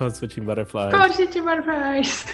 Code 0.00 0.16
switching 0.16 0.46
butterflies. 0.46 0.94
Code 0.94 1.12
switching 1.12 1.44
butterflies. 1.44 2.24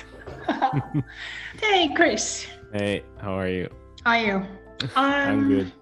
hey, 1.60 1.92
Chris. 1.96 2.46
Hey, 2.73 3.02
how 3.20 3.32
are 3.36 3.48
you? 3.48 3.69
How 4.04 4.12
are 4.12 4.21
you? 4.21 4.46
I'm 4.95 5.38
Um, 5.40 5.48
good. 5.48 5.72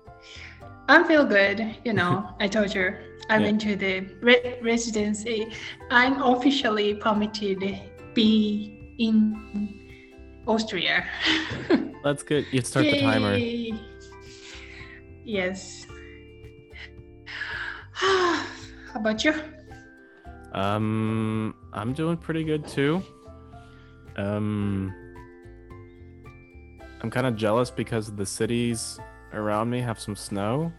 I 0.88 1.04
feel 1.04 1.26
good. 1.26 1.76
You 1.84 1.92
know, 1.92 2.30
I 2.40 2.48
told 2.48 2.74
you 2.74 2.96
I 3.28 3.36
Yeah. 3.36 3.44
went 3.44 3.60
to 3.68 3.76
the 3.76 4.00
re- 4.22 4.56
residency. 4.62 5.52
I'm 5.90 6.22
officially 6.22 6.94
permitted 6.94 7.60
be 8.14 8.96
in 8.98 10.40
Austria. 10.46 11.04
That's 12.02 12.22
good. 12.22 12.46
You 12.50 12.62
start 12.62 12.86
the 12.86 12.98
timer. 13.02 13.36
Yes. 15.22 15.86
How 17.92 18.42
about 18.94 19.22
you? 19.22 19.34
Um, 20.54 21.54
I'm 21.74 21.92
doing 21.92 22.16
pretty 22.16 22.44
good 22.44 22.66
too. 22.66 23.02
Um, 24.16 24.94
I'm 27.02 27.10
kind 27.10 27.26
of 27.26 27.36
jealous 27.36 27.70
because 27.70 28.12
the 28.14 28.24
cities 28.24 28.98
around 29.32 29.70
me 29.70 29.80
have 29.80 29.98
some 29.98 30.14
snow, 30.16 30.72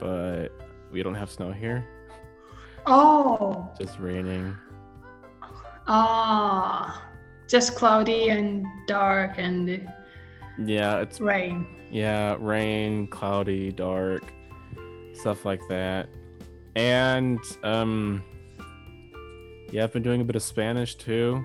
but 0.00 0.48
we 0.90 1.02
don't 1.02 1.14
have 1.14 1.30
snow 1.30 1.52
here. 1.52 1.86
Oh, 2.86 3.70
Just 3.78 3.98
raining. 3.98 4.56
ah, 5.86 7.04
just 7.46 7.74
cloudy 7.76 8.30
and 8.30 8.64
dark 8.86 9.32
and 9.36 9.86
Yeah, 10.64 11.00
it's 11.00 11.20
rain. 11.20 11.66
yeah, 11.90 12.36
rain, 12.40 13.06
cloudy, 13.08 13.72
dark, 13.72 14.22
stuff 15.12 15.44
like 15.44 15.60
that. 15.68 16.08
And 16.76 17.40
um, 17.62 18.22
yeah, 19.70 19.84
I've 19.84 19.92
been 19.92 20.02
doing 20.02 20.20
a 20.20 20.24
bit 20.24 20.36
of 20.36 20.42
Spanish 20.42 20.94
too. 20.96 21.44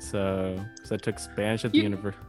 So, 0.00 0.58
so 0.84 0.94
I 0.94 0.98
took 0.98 1.18
Spanish 1.18 1.64
at 1.64 1.72
the 1.72 1.78
You- 1.78 1.84
university. 1.84 2.24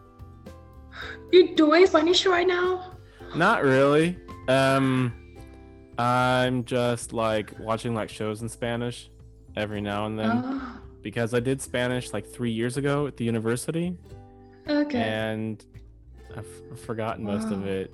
You're 1.31 1.56
doing 1.56 1.86
Spanish 1.88 2.25
right 2.25 2.45
now? 2.48 2.92
Not 3.36 3.64
really. 3.64 4.17
Um, 4.50 5.14
I'm 5.98 6.66
just 6.66 7.14
like 7.14 7.58
watching 7.59 7.94
like 7.95 8.09
shows 8.09 8.42
in 8.42 8.50
Spanish 8.50 9.09
every 9.56 9.81
now 9.81 10.06
and 10.06 10.20
then 10.20 10.31
Oh, 10.44 10.80
because 11.02 11.34
I 11.34 11.40
did 11.40 11.62
Spanish 11.62 12.12
like 12.14 12.28
three 12.28 12.52
years 12.52 12.75
ago 12.78 13.08
at 13.08 13.16
the 13.18 13.23
university, 13.23 13.97
okay. 14.68 15.00
and 15.02 15.64
I've 16.36 16.80
forgotten 16.81 17.23
most 17.23 17.52
of 17.52 17.66
it. 17.66 17.94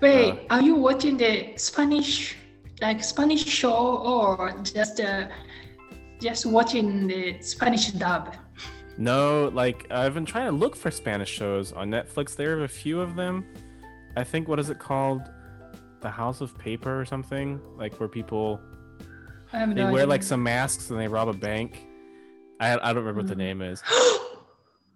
Wait, 0.00 0.30
uh, 0.32 0.36
are 0.50 0.62
you 0.62 0.74
watching 0.74 1.16
the 1.16 1.54
Spanish, 1.56 2.36
like 2.82 3.02
Spanish 3.02 3.44
show, 3.46 3.96
or 3.98 4.54
just 4.62 5.00
uh, 5.00 5.28
just 6.20 6.46
watching 6.46 7.06
the 7.06 7.40
Spanish 7.40 7.88
dub? 7.92 8.34
No, 8.98 9.48
like 9.52 9.86
I've 9.90 10.14
been 10.14 10.24
trying 10.24 10.46
to 10.46 10.52
look 10.52 10.74
for 10.76 10.90
Spanish 10.90 11.28
shows 11.30 11.72
on 11.72 11.90
Netflix. 11.90 12.34
There 12.36 12.58
are 12.58 12.64
a 12.64 12.68
few 12.68 13.00
of 13.00 13.14
them. 13.16 13.44
I 14.16 14.24
think 14.24 14.48
what 14.48 14.58
is 14.58 14.70
it 14.70 14.78
called? 14.78 15.22
The 16.00 16.10
House 16.10 16.40
of 16.40 16.56
Paper 16.58 16.98
or 17.00 17.04
something? 17.04 17.60
Like 17.76 17.94
where 18.00 18.08
people 18.08 18.60
I 19.52 19.58
have 19.58 19.74
they 19.74 19.82
no 19.84 19.92
wear 19.92 20.06
like 20.06 20.22
some 20.22 20.42
masks 20.42 20.90
and 20.90 20.98
they 20.98 21.08
rob 21.08 21.28
a 21.28 21.32
bank. 21.32 21.86
I 22.60 22.74
I 22.74 22.92
don't 22.92 23.04
remember 23.04 23.20
what 23.20 23.28
the 23.28 23.34
Mm. 23.34 23.38
name 23.38 23.62
is. 23.62 23.82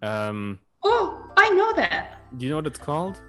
Um, 0.03 0.57
oh, 0.83 1.29
I 1.37 1.49
know 1.51 1.73
that. 1.73 2.17
do 2.37 2.45
you 2.45 2.49
know 2.49 2.55
what 2.57 2.65
it's 2.65 2.79
called? 2.79 3.21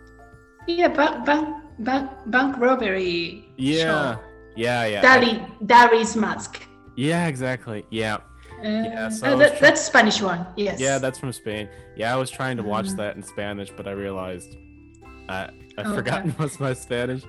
Yeah, 0.67 0.89
bank 0.89 1.27
bank 1.27 1.49
bank 1.81 2.11
bank 2.27 2.57
robbery. 2.59 3.45
Yeah, 3.59 4.15
show. 4.15 4.21
yeah, 4.57 4.87
yeah. 4.87 5.03
Dari 5.03 5.45
Dari's 5.67 6.17
mask. 6.17 6.63
Yeah, 6.97 7.27
exactly. 7.27 7.85
Yeah, 7.91 8.19
Uh, 8.63 9.11
so 9.11 9.27
uh, 9.27 9.35
I 9.35 9.39
that, 9.39 9.51
try- 9.59 9.61
that's 9.69 9.81
Spanish 9.83 10.21
one. 10.23 10.47
Yes. 10.57 10.79
yeah. 10.81 10.99
That's 10.99 11.19
from 11.19 11.33
Spain. 11.33 11.69
Yeah, 11.97 12.15
I 12.15 12.17
was 12.17 12.31
trying 12.31 12.57
to 12.59 12.63
watch 12.63 12.87
Mhm. 12.87 12.97
that 12.99 13.17
in 13.17 13.23
Spanish, 13.23 13.71
but 13.77 13.87
I 13.89 13.93
realized 13.93 14.57
I 15.29 15.51
I've 15.79 15.87
Okay. 15.87 15.95
forgotten 15.97 16.35
most 16.39 16.55
of 16.57 16.61
my 16.61 16.75
Spanish. 16.75 17.23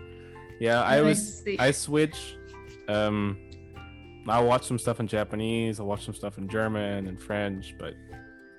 Yeah, 0.60 0.82
I 0.82 1.02
was 1.02 1.40
see. 1.44 1.58
I 1.60 1.72
switch. 1.72 2.36
Um, 2.88 3.38
I'll 4.28 4.46
watch 4.48 4.64
some 4.66 4.78
stuff 4.80 5.00
in 5.00 5.08
Japanese. 5.08 5.80
I'll 5.80 5.86
watch 5.88 6.06
some 6.06 6.14
stuff 6.14 6.38
in 6.38 6.48
German 6.48 7.08
and 7.08 7.20
French, 7.20 7.76
but 7.80 7.94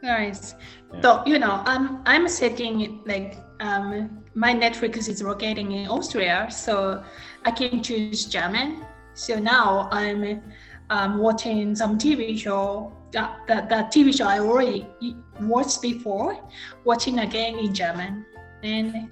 Nice. 0.03 0.55
Yeah. 0.93 1.01
So 1.01 1.23
you 1.27 1.39
know, 1.39 1.63
I'm 1.65 2.03
I'm 2.07 2.29
setting 2.29 3.01
like 3.07 3.37
um 3.61 4.23
my 4.35 4.53
Netflix 4.55 5.09
is 5.09 5.23
located 5.23 5.59
in 5.59 5.87
Austria, 5.89 6.49
so 6.51 7.03
I 7.45 7.51
can 7.51 7.83
choose 7.83 8.27
German. 8.27 8.85
So 9.15 9.39
now 9.39 9.89
I'm 9.93 10.43
um, 10.91 11.19
watching 11.19 11.75
some 11.75 11.99
TV 11.99 12.39
show 12.39 12.93
that 13.13 13.39
that, 13.47 13.69
that 13.69 13.93
TV 13.93 14.17
show 14.17 14.27
I 14.27 14.41
already 14.41 14.87
watched 15.41 15.83
before, 15.83 16.39
watching 16.85 17.21
again 17.21 17.59
in 17.59 17.75
German, 17.75 18.27
and 18.63 19.11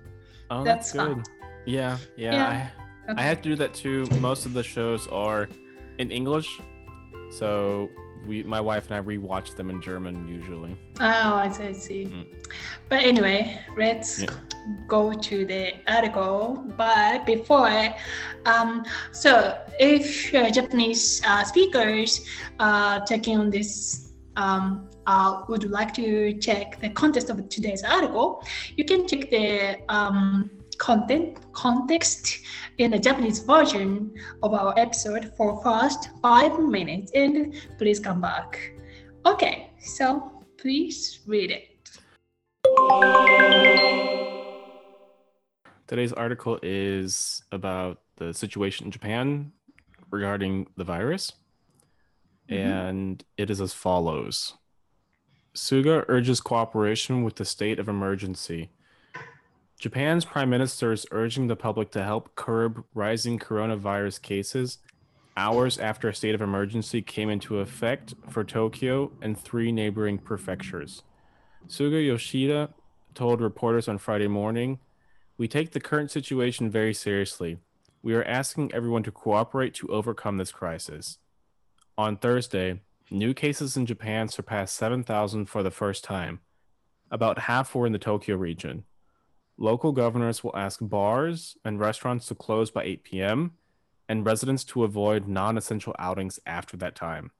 oh, 0.50 0.65
That's 0.65 0.93
that's, 0.93 1.06
fun. 1.06 1.15
good. 1.15 1.28
Yeah, 1.66 1.99
yeah. 2.16 2.32
Yeah. 2.32 2.69
I, 3.09 3.21
I 3.21 3.22
had 3.22 3.43
to 3.43 3.49
do 3.50 3.56
that 3.56 3.75
too. 3.75 4.06
Most 4.21 4.47
of 4.47 4.53
the 4.53 4.62
shows 4.62 5.06
are 5.09 5.49
in 5.99 6.11
English, 6.11 6.61
so 7.31 7.88
we, 8.27 8.43
my 8.44 8.60
wife 8.60 8.91
and 8.91 8.97
I 8.97 9.03
rewatch 9.03 9.56
them 9.56 9.71
in 9.71 9.81
German 9.83 10.28
usually. 10.28 10.77
oh, 11.00 11.34
I 11.44 11.49
see. 11.50 11.65
I 11.65 11.72
see. 11.72 12.05
Mm. 12.06 12.27
But 12.88 13.03
anyway, 13.05 13.59
let's 13.77 14.22
Yeah. 14.22 14.28
go 14.87 15.12
to 15.12 15.44
the 15.47 15.72
article. 15.88 16.65
But 16.77 17.27
before, 17.27 17.94
um, 18.47 18.84
so 19.12 19.59
if 19.81 20.34
uh, 20.34 20.50
Japanese 20.50 21.22
uh, 21.27 21.44
speakers 21.44 22.25
uh, 22.59 23.00
taking 23.00 23.38
on 23.38 23.50
this 23.50 24.12
um, 24.37 24.88
uh, 25.06 25.43
would 25.49 25.69
like 25.71 25.93
to 25.94 26.32
check 26.34 26.81
the 26.81 26.91
context 26.91 27.28
of 27.31 27.49
today's 27.49 27.82
article, 27.82 28.44
you 28.77 28.84
can 28.84 29.06
check 29.09 29.31
the 29.31 29.78
um, 29.88 30.50
content 30.82 31.38
context 31.53 32.41
in 32.78 32.91
the 32.91 32.98
Japanese 32.98 33.38
version 33.38 34.12
of 34.43 34.53
our 34.53 34.76
episode 34.76 35.32
for 35.37 35.62
first 35.62 36.10
five 36.20 36.59
minutes, 36.59 37.12
and 37.15 37.54
please 37.78 38.00
come 38.00 38.20
back. 38.20 38.59
Okay, 39.25 39.70
so 39.78 40.44
please 40.59 41.20
read 41.25 41.53
it. 41.53 41.69
Today's 45.87 46.12
article 46.12 46.59
is 46.65 47.44
about 47.53 48.00
the 48.16 48.34
situation 48.34 48.87
in 48.87 48.91
Japan 48.91 49.53
regarding 50.10 50.66
the 50.76 50.84
virus, 50.84 51.32
Mhm. 52.49 52.59
and 52.59 53.25
it 53.37 53.50
is 53.50 53.60
as 53.60 53.72
follows 53.72 54.54
Suga 55.54 56.04
urges 56.09 56.41
cooperation 56.41 57.22
with 57.22 57.37
the 57.37 57.44
state 57.44 57.78
of 57.78 57.88
emergency. 57.88 58.70
Japan's 59.82 60.25
prime 60.25 60.48
minister 60.48 60.93
is 60.93 61.09
urging 61.10 61.48
the 61.48 61.56
public 61.56 61.91
to 61.91 62.04
help 62.04 62.37
curb 62.37 62.84
rising 62.94 63.37
coronavirus 63.37 64.22
cases 64.22 64.78
hours 65.37 65.76
after 65.76 66.09
a 66.09 66.15
state 66.15 66.37
of 66.37 66.41
emergency 66.41 67.03
came 67.03 67.28
into 67.28 67.59
effect 67.59 68.15
for 68.31 68.44
Tokyo 68.44 69.10
and 69.20 69.37
three 69.37 69.72
neighboring 69.72 70.19
prefectures. 70.19 71.03
Suga 71.66 72.00
Yoshihide 72.00 72.72
told 73.15 73.41
reporters 73.41 73.88
on 73.88 73.98
Friday 73.98 74.28
morning 74.28 74.78
we 75.37 75.48
take 75.48 75.72
the 75.72 75.81
current 75.81 76.12
situation 76.12 76.70
very 76.70 76.94
seriously. 76.94 77.59
We 78.04 78.14
are 78.14 78.22
asking 78.22 78.72
everyone 78.72 79.03
to 79.03 79.10
cooperate 79.10 79.75
to 79.75 79.88
overcome 79.88 80.38
this 80.38 80.53
crisis. 80.53 81.19
On 81.99 82.16
Thursday, 82.16 82.82
new 83.10 83.34
cases 83.34 83.76
in 83.76 83.87
Japan 83.87 84.28
surpassed 84.28 84.76
7,000 84.76 85.47
for 85.47 85.64
the 85.64 85.72
first 85.72 86.04
time. 86.04 86.38
About 87.10 87.41
half 87.41 87.75
were 87.75 87.84
in 87.84 87.93
the 87.93 87.99
Tokyo 87.99 88.37
region. 88.37 88.84
Local 89.62 89.93
governors 89.93 90.43
will 90.43 90.56
ask 90.56 90.81
bars 90.83 91.56
and 91.65 91.78
restaurants 91.78 92.27
to 92.27 92.34
close 92.34 92.73
by 92.73 92.83
8 92.83 93.05
p.m. 93.05 93.53
and 94.09 94.27
residents 94.27 94.65
to 94.65 94.83
avoid 94.83 95.28
non 95.28 95.56
essential 95.56 95.95
outings 96.00 96.41
after 96.45 96.77
that 96.78 96.97
time. 96.97 97.31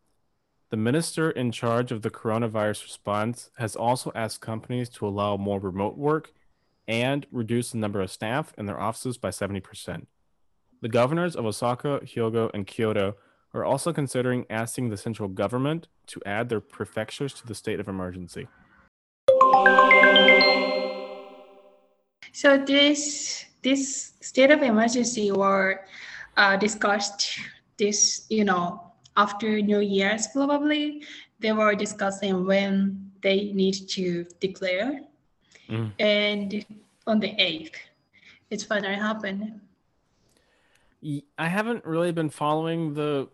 The 0.71 0.77
minister 0.77 1.33
in 1.33 1.51
charge 1.51 1.91
of 1.91 2.03
the 2.03 2.13
coronavirus 2.13 2.85
response 2.85 3.51
has 3.59 3.75
also 3.75 4.13
asked 4.15 4.41
companies 4.41 4.89
to 4.91 5.07
allow 5.09 5.37
more 5.37 5.59
remote 5.59 5.99
work 5.99 6.33
and 6.87 7.27
reduce 7.33 7.73
the 7.73 7.79
number 7.79 8.01
of 8.01 8.09
staff 8.09 8.55
in 8.57 8.67
their 8.67 8.79
offices 8.79 9.19
by 9.19 9.31
70%. 9.31 10.07
The 10.81 10.89
governors 10.89 11.35
of 11.35 11.45
Osaka, 11.45 12.03
Hyogo, 12.05 12.53
and 12.55 12.69
Kyoto 12.69 13.17
are 13.53 13.65
also 13.65 13.93
considering 13.93 14.47
asking 14.49 14.91
the 14.91 14.97
central 14.97 15.29
government 15.29 15.89
to 16.07 16.23
add 16.25 16.51
their 16.51 16.61
prefectures 16.61 17.35
to 17.35 17.49
the 17.49 17.57
state 17.57 17.81
of 17.81 17.89
emergency. 17.89 18.47
So 22.33 22.59
this 22.59 23.45
this 23.63 24.15
state 24.21 24.51
of 24.51 24.63
emergency 24.63 25.31
were 25.31 25.85
uh, 26.37 26.57
discussed 26.57 27.39
this 27.77 28.27
you 28.29 28.45
know 28.45 28.93
after 29.17 29.61
New 29.61 29.81
Year's 29.81 30.27
probably 30.29 31.05
they 31.41 31.53
were 31.53 31.75
discussing 31.75 32.47
when 32.47 33.11
they 33.23 33.53
need 33.53 33.89
to 33.97 34.25
declare 34.41 35.01
Mm. 35.69 35.93
and 36.01 36.67
on 37.07 37.21
the 37.21 37.33
eighth 37.41 37.79
it's 38.51 38.65
finally 38.65 38.97
happened. 38.99 39.61
I 41.39 41.49
haven't 41.49 41.85
really 41.85 42.13
been 42.13 42.31
following 42.31 42.95
the 42.95 43.29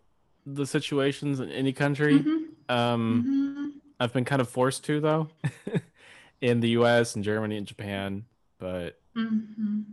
the 0.47 0.67
situations 0.67 1.41
in 1.41 1.51
any 1.51 1.73
country. 1.73 2.21
Mhm. 2.21 2.49
Um, 2.69 3.25
Mhm. 3.25 3.81
I've 4.01 4.13
been 4.13 4.25
kind 4.25 4.41
of 4.41 4.49
forced 4.49 4.85
to 4.85 5.01
though, 5.01 5.29
in 6.41 6.61
the 6.61 6.71
U.S. 6.81 7.17
and 7.17 7.25
Germany 7.25 7.57
and 7.57 7.67
Japan. 7.67 8.25
But 8.59 9.01
Mhm. 9.17 9.85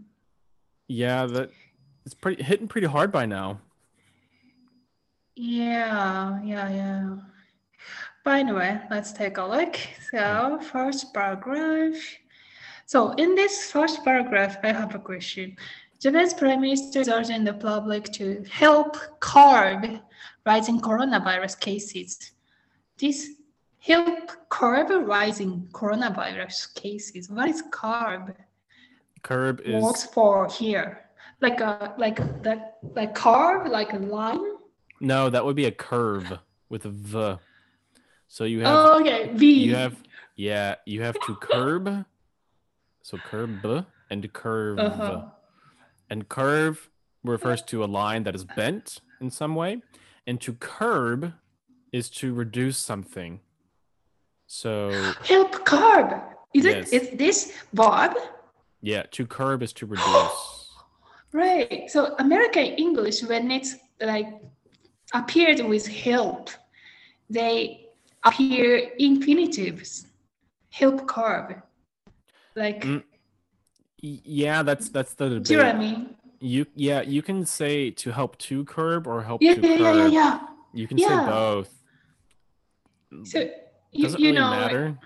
yeah, 0.87 1.25
that 1.25 1.51
it's 2.05 2.13
pretty 2.15 2.43
hitting 2.43 2.67
pretty 2.67 2.87
hard 2.87 3.11
by 3.11 3.25
now. 3.25 3.61
Yeah, 5.35 6.41
yeah, 6.43 6.69
yeah. 6.69 7.17
But 8.23 8.39
anyway, 8.39 8.81
let's 8.89 9.11
take 9.11 9.37
a 9.37 9.43
look. 9.45 9.75
So, 10.11 10.59
first 10.61 11.13
paragraph. 11.13 11.95
So, 12.85 13.11
in 13.13 13.35
this 13.35 13.71
first 13.71 14.03
paragraph, 14.03 14.57
I 14.63 14.71
have 14.71 14.95
a 14.95 14.99
question. 14.99 15.57
Japan's 15.99 16.33
Prime 16.33 16.61
Minister 16.61 16.99
is 16.99 17.09
urging 17.09 17.43
the 17.43 17.53
public 17.53 18.05
to 18.13 18.43
help 18.49 18.97
curb 19.19 19.99
rising 20.45 20.79
coronavirus 20.79 21.59
cases. 21.59 22.31
This 22.97 23.29
help 23.79 24.31
curb 24.49 24.89
rising 25.07 25.67
coronavirus 25.71 26.73
cases. 26.75 27.29
What 27.29 27.49
is 27.49 27.63
curb? 27.71 28.35
Curb 29.25 29.61
is 29.61 29.81
Works 29.83 30.03
for 30.05 30.47
here. 30.47 31.01
Like 31.41 31.59
a 31.59 31.93
like 31.97 32.17
that 32.43 32.77
like 32.93 33.13
curve, 33.15 33.67
like 33.67 33.91
a 33.93 33.97
line. 33.97 34.39
no, 35.01 35.29
that 35.33 35.43
would 35.43 35.55
be 35.55 35.65
a 35.65 35.71
curve 35.89 36.27
with 36.69 36.85
a 36.85 36.89
v. 36.89 37.35
So 38.27 38.43
you 38.45 38.59
have 38.61 38.75
Oh, 38.75 38.99
okay. 39.01 39.31
V. 39.33 39.45
you 39.67 39.75
have 39.75 39.95
yeah 40.35 40.75
you 40.85 41.01
have 41.01 41.17
to 41.25 41.35
curb. 41.35 42.05
So 43.01 43.17
curb 43.17 43.85
and 44.11 44.21
curve. 44.33 44.79
Uh-huh. 44.79 45.25
And 46.09 46.29
curve 46.29 46.89
refers 47.23 47.61
to 47.63 47.83
a 47.83 47.89
line 47.99 48.23
that 48.25 48.35
is 48.35 48.45
bent 48.45 49.01
in 49.19 49.29
some 49.31 49.55
way, 49.55 49.81
and 50.27 50.39
to 50.41 50.53
curb 50.53 51.33
is 51.91 52.09
to 52.21 52.33
reduce 52.33 52.77
something. 52.77 53.39
So 54.45 54.91
Help 55.25 55.65
curb. 55.65 56.21
Is 56.53 56.63
Yes. 56.65 56.93
it 56.93 57.01
is 57.01 57.17
this 57.17 57.37
verb? 57.73 58.13
Yeah, 58.85 59.03
to 59.11 59.25
curb 59.25 59.63
is 59.63 59.73
to 59.73 59.85
reduce. 59.85 60.41
Right. 61.33 61.91
So 61.91 62.15
American 62.19 62.63
English, 62.85 63.21
when 63.23 63.51
it's 63.51 63.75
like 63.99 64.29
appeared 65.13 65.59
with 65.67 65.85
help, 65.85 66.49
they 67.29 67.89
appear 68.23 68.91
infinitives. 68.97 70.07
Help 70.71 71.07
curb. 71.07 71.61
Like 72.55 72.83
Mm, 72.83 73.03
Yeah, 73.99 74.63
that's 74.63 74.87
that's 74.89 75.13
the 75.15 75.27
debate. 75.29 75.43
do 75.43 75.53
you 75.53 75.59
know 75.59 75.65
what 75.65 75.75
I 75.75 75.79
mean? 75.79 76.15
You 76.39 76.65
yeah, 76.75 77.01
you 77.01 77.21
can 77.21 77.45
say 77.45 77.91
to 77.91 78.11
help 78.11 78.37
to 78.47 78.63
curb 78.63 79.05
or 79.07 79.23
help 79.23 79.41
Yeah, 79.41 79.55
to 79.55 79.61
yeah, 79.61 79.77
curb. 79.77 79.79
yeah, 79.79 79.93
yeah, 79.93 80.07
yeah. 80.19 80.39
You 80.73 80.87
can 80.87 80.97
Yeah. 80.97 81.19
say 81.19 81.25
both. 81.31 81.71
So 83.23 83.39
you, 83.91 84.03
Doesn't 84.03 84.21
you 84.21 84.29
really 84.31 84.39
know 84.39 84.51
matter. 84.51 84.97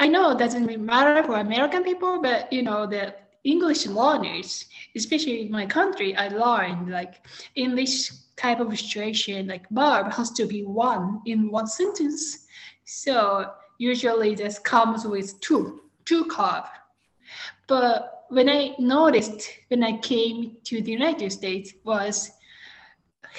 I 0.00 0.06
know 0.06 0.30
it 0.30 0.38
doesn't 0.38 0.66
really 0.66 0.76
matter 0.76 1.22
for 1.24 1.36
American 1.36 1.82
people, 1.82 2.22
but 2.22 2.52
you 2.52 2.62
know, 2.62 2.86
the 2.86 3.14
English 3.44 3.86
learners, 3.86 4.66
especially 4.96 5.42
in 5.42 5.50
my 5.50 5.66
country, 5.66 6.16
I 6.16 6.28
learned 6.28 6.90
like 6.90 7.26
in 7.56 7.74
this 7.74 8.26
type 8.36 8.60
of 8.60 8.78
situation, 8.78 9.48
like 9.48 9.68
verb 9.70 10.12
has 10.12 10.30
to 10.32 10.46
be 10.46 10.62
one 10.64 11.20
in 11.26 11.50
one 11.50 11.66
sentence. 11.66 12.46
So 12.84 13.50
usually 13.78 14.34
this 14.34 14.58
comes 14.58 15.04
with 15.04 15.38
two, 15.40 15.82
two 16.04 16.24
curb. 16.26 16.64
But 17.66 18.24
when 18.28 18.48
I 18.48 18.74
noticed 18.78 19.50
when 19.68 19.82
I 19.82 19.98
came 19.98 20.56
to 20.64 20.80
the 20.80 20.92
United 20.92 21.32
States 21.32 21.72
was 21.84 22.30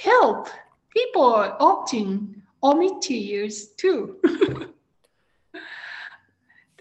help. 0.01 0.47
People 0.95 1.55
often 1.59 2.41
omit 2.63 3.01
to 3.03 3.13
use 3.13 3.69
two. 3.75 4.17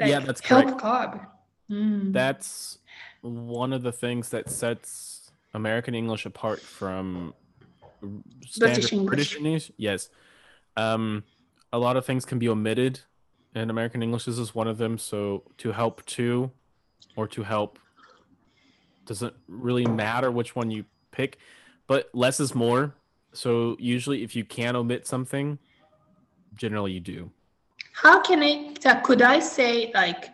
Yeah, 0.00 0.20
that's 0.20 0.40
help 0.40 0.80
carb. 0.80 1.26
Mm. 1.70 2.12
That's 2.12 2.78
one 3.20 3.72
of 3.72 3.82
the 3.82 3.92
things 3.92 4.30
that 4.30 4.48
sets 4.48 5.30
American 5.54 5.94
English 5.94 6.26
apart 6.26 6.60
from 6.60 7.34
standard 8.46 8.74
British 8.74 8.92
English. 8.92 9.06
British 9.06 9.36
English. 9.36 9.72
Yes. 9.76 10.08
Um, 10.76 11.24
a 11.72 11.78
lot 11.78 11.96
of 11.96 12.06
things 12.06 12.24
can 12.24 12.38
be 12.38 12.48
omitted 12.48 13.00
and 13.54 13.70
American 13.70 14.02
English. 14.02 14.24
This 14.24 14.38
is 14.38 14.54
one 14.54 14.68
of 14.68 14.78
them. 14.78 14.98
So 14.98 15.42
to 15.58 15.72
help 15.72 16.04
to 16.06 16.50
or 17.16 17.26
to 17.28 17.42
help 17.42 17.78
doesn't 19.06 19.34
really 19.48 19.86
matter 19.86 20.30
which 20.30 20.54
one 20.54 20.70
you 20.70 20.84
pick, 21.10 21.38
but 21.86 22.08
less 22.12 22.40
is 22.40 22.54
more. 22.54 22.94
So 23.32 23.76
usually 23.78 24.22
if 24.22 24.36
you 24.36 24.44
can 24.44 24.76
omit 24.76 25.06
something, 25.06 25.58
generally 26.54 26.92
you 26.92 27.00
do. 27.00 27.30
How 28.02 28.20
can 28.20 28.42
I? 28.42 28.74
uh, 28.84 29.00
Could 29.00 29.22
I 29.22 29.40
say 29.40 29.90
like 29.94 30.30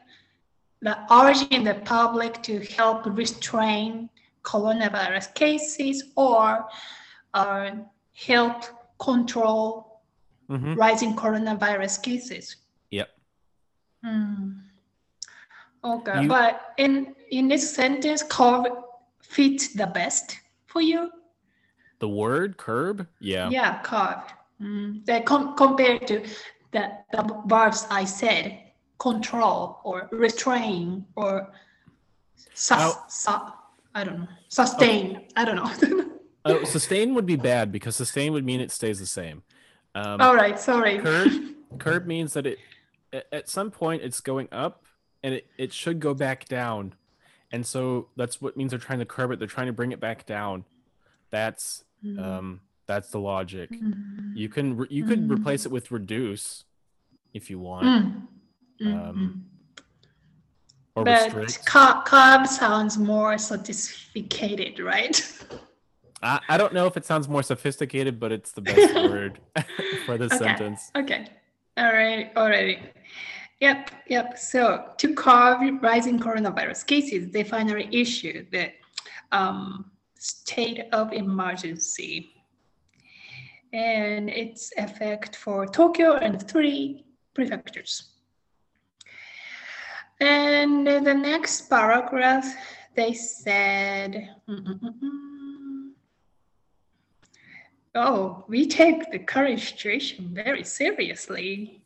the 0.82 0.94
urging 1.10 1.64
the 1.64 1.74
public 1.84 2.42
to 2.42 2.60
help 2.76 3.06
restrain 3.06 4.10
coronavirus 4.42 5.32
cases 5.34 6.12
or 6.16 6.66
uh, 7.32 7.70
help 8.28 8.64
control 8.98 10.02
Mhm. 10.50 10.76
rising 10.76 11.16
coronavirus 11.16 12.02
cases? 12.02 12.56
Yep. 12.90 13.08
Hmm. 14.04 14.50
Okay, 15.82 16.22
You- 16.22 16.28
but 16.28 16.74
in 16.76 17.14
in 17.30 17.48
this 17.48 17.74
sentence, 17.74 18.22
curb 18.22 18.64
fits 19.22 19.72
the 19.74 19.86
best 19.86 20.36
for 20.66 20.82
you. 20.82 21.10
The 22.00 22.08
word 22.08 22.56
curb, 22.58 23.06
yeah. 23.20 23.48
Yeah, 23.50 23.80
curb. 23.82 24.20
Mm. 24.60 25.04
They 25.06 25.20
com- 25.22 25.56
compared 25.56 26.06
to 26.08 26.16
the, 26.74 26.90
the 27.12 27.42
verbs 27.46 27.86
I 27.90 28.04
said, 28.04 28.60
control 28.98 29.80
or 29.84 30.08
restrain 30.12 31.06
or 31.16 31.50
sus- 32.54 32.94
Oh. 32.96 33.04
su- 33.08 33.52
I 33.94 34.04
don't 34.04 34.18
know, 34.20 34.28
sustain. 34.48 35.28
I 35.36 35.44
don't 35.46 35.56
know. 35.56 36.04
Oh, 36.46 36.62
sustain 36.76 37.14
would 37.14 37.24
be 37.24 37.36
bad 37.36 37.72
because 37.72 37.96
sustain 37.96 38.34
would 38.34 38.44
mean 38.44 38.60
it 38.60 38.70
stays 38.70 38.98
the 38.98 39.06
same. 39.06 39.42
Um, 39.94 40.20
All 40.20 40.34
right, 40.34 40.60
sorry. 40.60 40.98
curb 40.98 41.32
curb 41.78 42.06
means 42.06 42.34
that 42.34 42.44
it 42.46 42.58
at 43.32 43.48
some 43.48 43.70
point 43.70 44.02
it's 44.02 44.20
going 44.20 44.48
up 44.52 44.84
and 45.22 45.32
it, 45.36 45.46
it 45.56 45.72
should 45.72 46.00
go 46.00 46.12
back 46.12 46.46
down 46.46 46.92
and 47.50 47.64
so 47.66 48.08
that's 48.16 48.42
what 48.42 48.58
means 48.58 48.70
they're 48.72 48.78
trying 48.78 48.98
to 48.98 49.06
curb 49.06 49.30
it 49.30 49.38
they're 49.38 49.48
trying 49.48 49.68
to 49.68 49.72
bring 49.72 49.90
it 49.92 50.00
back 50.00 50.26
down 50.26 50.64
that's 51.30 51.82
Mm. 52.04 52.22
um 52.22 52.60
that's 52.86 53.10
the 53.10 53.18
logic 53.18 53.70
Mm. 53.70 54.36
you 54.36 54.48
can 54.48 54.76
re- 54.76 54.86
you 54.90 55.04
could 55.04 55.28
Mm. 55.28 55.30
replace 55.32 55.64
it 55.66 55.72
with 55.72 55.90
reduce 55.90 56.64
if 57.32 57.50
you 57.50 57.58
want 57.58 57.86
Mm. 57.86 58.26
Um, 58.86 59.16
mm. 59.16 59.82
or 60.94 61.04
But 61.04 61.32
restrict 61.34 62.48
sounds 62.50 62.98
more 62.98 63.38
sophisticated, 63.38 64.78
right? 64.80 65.16
I, 66.22 66.40
I 66.48 66.56
don't 66.56 66.72
know 66.72 66.86
if 66.86 66.96
it 66.96 67.04
sounds 67.04 67.28
more 67.28 67.42
sophisticated 67.42 68.18
but 68.20 68.32
it's 68.32 68.52
the 68.52 68.60
best 68.60 68.94
word 69.08 69.40
for 70.04 70.18
this 70.18 70.32
Okay. 70.32 70.44
sentence 70.44 70.90
Okay. 70.96 71.26
All 71.76 71.92
right. 71.92 72.30
Already. 72.36 72.78
Yep. 73.60 73.90
Yep. 74.08 74.38
So 74.38 74.90
to 74.98 75.14
curb 75.14 75.82
rising 75.82 76.20
coronavirus 76.20 76.86
cases, 76.86 77.30
they 77.32 77.42
finally 77.42 77.88
issued 77.90 78.50
the 78.52 78.70
um, 79.32 79.90
state 80.16 80.80
of 80.92 81.12
emergency, 81.12 82.33
and 83.74 84.30
its 84.30 84.72
effect 84.76 85.34
for 85.34 85.66
Tokyo 85.66 86.14
and 86.14 86.40
three 86.48 87.04
prefectures. 87.34 88.12
And 90.20 90.86
the 90.86 91.12
next 91.12 91.68
paragraph, 91.68 92.54
they 92.94 93.12
said. 93.12 94.30
Oh, 97.96 98.44
we 98.48 98.66
take 98.66 99.10
the 99.10 99.18
current 99.18 99.58
situation 99.58 100.30
very 100.32 100.62
seriously. 100.64 101.82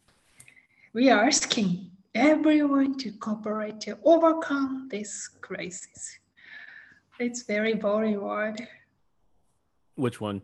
We 0.92 1.10
are 1.10 1.24
asking 1.24 1.90
everyone 2.14 2.98
to 2.98 3.12
cooperate 3.12 3.80
to 3.82 3.98
overcome 4.04 4.88
this 4.90 5.28
crisis. 5.40 6.18
It's 7.18 7.42
very 7.42 7.74
boring 7.74 8.20
word. 8.20 8.68
which 9.96 10.20
one 10.20 10.42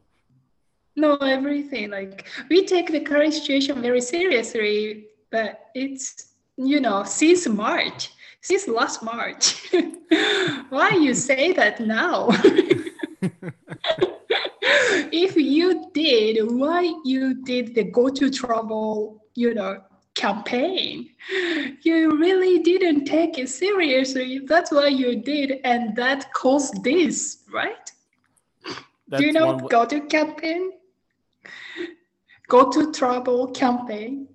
No, 0.97 1.17
everything 1.17 1.91
like 1.91 2.27
we 2.49 2.65
take 2.65 2.91
the 2.91 3.01
current 3.01 3.35
situation 3.35 3.83
very 3.83 4.01
seriously, 4.01 5.07
but 5.31 5.71
it's 5.75 6.35
you 6.57 6.81
know 6.81 7.03
since 7.03 7.49
March, 7.49 8.11
since 8.41 8.69
last 8.69 9.03
March. 9.03 9.71
Why 10.69 10.91
you 10.91 11.15
say 11.15 11.53
that 11.53 11.81
now? 11.81 12.29
if 15.13 15.37
you 15.37 15.91
did, 15.93 16.51
why 16.51 16.93
you 17.05 17.43
did 17.45 17.75
the 17.75 17.85
go 17.85 18.09
to 18.09 18.31
travel, 18.31 19.25
you 19.35 19.55
know, 19.55 19.83
campaign? 20.15 21.11
You 21.83 22.17
really 22.17 22.61
didn't 22.61 23.05
take 23.05 23.39
it 23.39 23.49
seriously. 23.49 24.41
That's 24.45 24.71
why 24.71 24.89
you 24.89 25.17
did, 25.17 25.61
and 25.65 25.97
that 25.97 26.33
caused 26.33 26.83
this, 26.85 27.45
right? 27.53 27.91
that's 29.09 29.21
Do 29.21 29.27
you 29.27 29.33
know 29.33 29.59
go 29.59 29.85
to 29.85 30.01
campaign? 30.01 30.73
Go 32.49 32.71
to 32.71 32.93
travel 32.93 33.49
campaign 33.53 34.29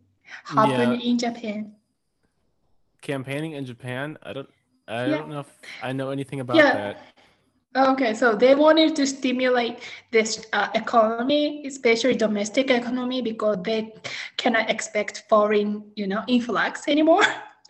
happen 0.46 0.94
Yeah. 0.94 1.10
in 1.10 1.18
Japan. 1.18 1.76
Campaigning 3.02 3.54
in 3.54 3.66
Japan. 3.66 4.18
I 4.24 4.34
don't. 4.34 4.50
I 4.88 5.06
Yeah. 5.06 5.18
don't 5.18 5.30
know 5.30 5.40
if 5.42 5.52
I 5.84 5.94
know 5.94 6.10
anything 6.10 6.40
about 6.40 6.58
Yeah. 6.58 6.74
that. 6.74 6.98
Okay, 7.78 8.16
so 8.16 8.34
they 8.36 8.56
wanted 8.56 8.96
to 8.96 9.06
stimulate 9.06 9.78
this 10.12 10.48
uh, 10.54 10.70
economy, 10.74 11.64
especially 11.68 12.16
domestic 12.16 12.72
economy, 12.72 13.22
because 13.22 13.58
they 13.64 13.94
cannot 14.38 14.72
expect 14.72 15.24
foreign, 15.30 15.92
you 15.96 16.08
know, 16.08 16.24
influx 16.28 16.88
anymore. 16.88 17.22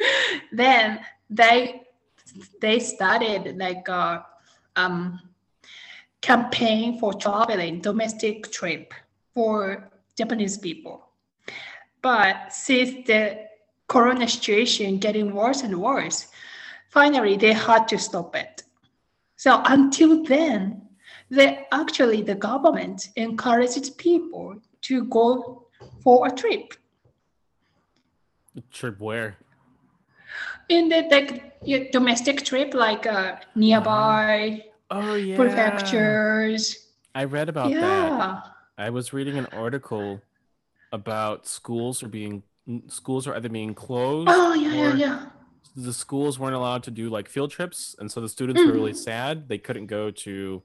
then 0.53 1.01
they 1.29 1.81
they 2.61 2.79
started 2.79 3.57
like 3.57 3.85
a 3.89 4.25
um, 4.77 5.19
campaign 6.21 6.97
for 6.97 7.13
traveling, 7.13 7.81
domestic 7.81 8.49
trip 8.51 8.93
for 9.33 9.89
Japanese 10.17 10.57
people. 10.57 11.09
But 12.01 12.53
since 12.53 13.07
the 13.07 13.45
corona 13.87 14.27
situation 14.27 14.97
getting 14.99 15.33
worse 15.33 15.63
and 15.63 15.79
worse, 15.81 16.27
finally 16.89 17.37
they 17.37 17.53
had 17.53 17.87
to 17.89 17.97
stop 17.97 18.35
it. 18.35 18.63
So 19.35 19.61
until 19.65 20.23
then, 20.23 20.81
they 21.29 21.65
actually 21.71 22.21
the 22.21 22.35
government 22.35 23.09
encouraged 23.15 23.97
people 23.97 24.55
to 24.81 25.05
go 25.05 25.67
for 26.03 26.27
a 26.27 26.31
trip 26.31 26.73
A 28.57 28.61
Trip 28.71 28.99
where? 28.99 29.37
in 30.69 30.89
the 30.89 31.07
like 31.09 31.91
domestic 31.91 32.43
trip, 32.45 32.73
like 32.73 33.05
uh, 33.05 33.35
nearby 33.55 34.63
Oh 34.91 35.13
yeah. 35.15 35.35
prefectures. 35.35 36.87
I 37.15 37.25
read 37.25 37.49
about 37.49 37.71
that. 37.71 38.58
I 38.79 38.89
was 38.89 39.11
reading 39.11 39.37
an 39.37 39.45
article 39.47 40.21
about 40.93 41.45
schools 41.45 42.01
are 42.01 42.07
being 42.07 42.43
schools 42.87 43.27
are 43.27 43.35
either 43.35 43.49
being 43.49 43.73
closed 43.73 44.29
Oh 44.31 44.53
yeah, 44.53 44.73
yeah, 44.73 44.93
yeah. 44.95 45.25
the 45.75 45.91
schools 45.91 46.39
weren't 46.39 46.55
allowed 46.55 46.83
to 46.83 46.91
do 46.91 47.09
like 47.09 47.27
field 47.27 47.51
trips 47.51 47.95
and 47.99 48.09
so 48.11 48.21
the 48.21 48.29
students 48.29 48.63
were 48.65 48.71
really 48.71 48.93
Mhm. 48.93 49.03
sad 49.09 49.49
they 49.49 49.57
couldn't 49.57 49.87
go 49.87 50.09
to 50.11 50.63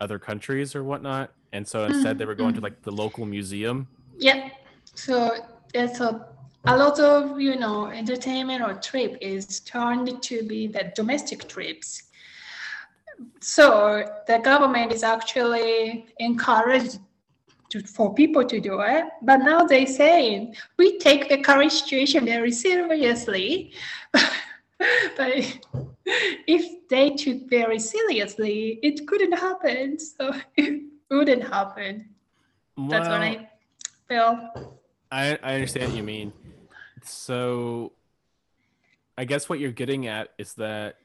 other 0.00 0.18
countries 0.18 0.74
or 0.76 0.84
whatnot 0.84 1.32
and 1.52 1.66
so 1.66 1.84
instead 1.84 2.18
they 2.18 2.24
were 2.26 2.34
going 2.34 2.54
to 2.54 2.60
Mhm. 2.60 2.64
like 2.64 2.82
the 2.82 2.92
local 2.92 3.24
museum 3.24 3.88
Yeah. 4.18 4.50
So 4.94 5.14
it's 5.74 6.00
a 6.00 6.10
a 6.66 6.76
lot 6.76 6.98
of 7.00 7.40
you 7.40 7.54
know 7.56 7.86
entertainment 7.86 8.60
or 8.62 8.74
trip 8.74 9.16
is 9.22 9.60
turned 9.60 10.22
to 10.22 10.42
be 10.42 10.66
the 10.66 10.92
domestic 10.94 11.48
trips. 11.48 12.02
So 13.40 14.04
the 14.26 14.38
government 14.38 14.92
is 14.92 15.02
actually 15.02 16.06
encouraged 16.18 16.98
to, 17.70 17.80
for 17.80 18.14
people 18.14 18.44
to 18.44 18.60
do 18.60 18.80
it, 18.80 19.04
but 19.22 19.38
now 19.38 19.64
they're 19.64 19.86
saying 19.86 20.54
we 20.76 20.98
take 20.98 21.28
the 21.28 21.38
current 21.38 21.72
situation 21.72 22.24
very 22.24 22.52
seriously. 22.52 23.72
but 24.12 25.58
if 26.46 26.88
they 26.88 27.10
took 27.10 27.48
very 27.48 27.78
seriously, 27.78 28.78
it 28.82 29.06
couldn't 29.06 29.32
happen. 29.32 29.98
So 29.98 30.32
it 30.56 30.82
wouldn't 31.10 31.42
happen. 31.42 32.10
That's 32.76 33.08
what 33.08 33.20
I 33.20 33.48
feel. 34.08 34.78
I, 35.10 35.38
I 35.42 35.54
understand 35.54 35.88
what 35.88 35.96
you 35.96 36.02
mean. 36.02 36.32
So 37.02 37.92
I 39.16 39.24
guess 39.24 39.48
what 39.48 39.58
you're 39.58 39.72
getting 39.72 40.06
at 40.06 40.28
is 40.38 40.54
that 40.54 40.96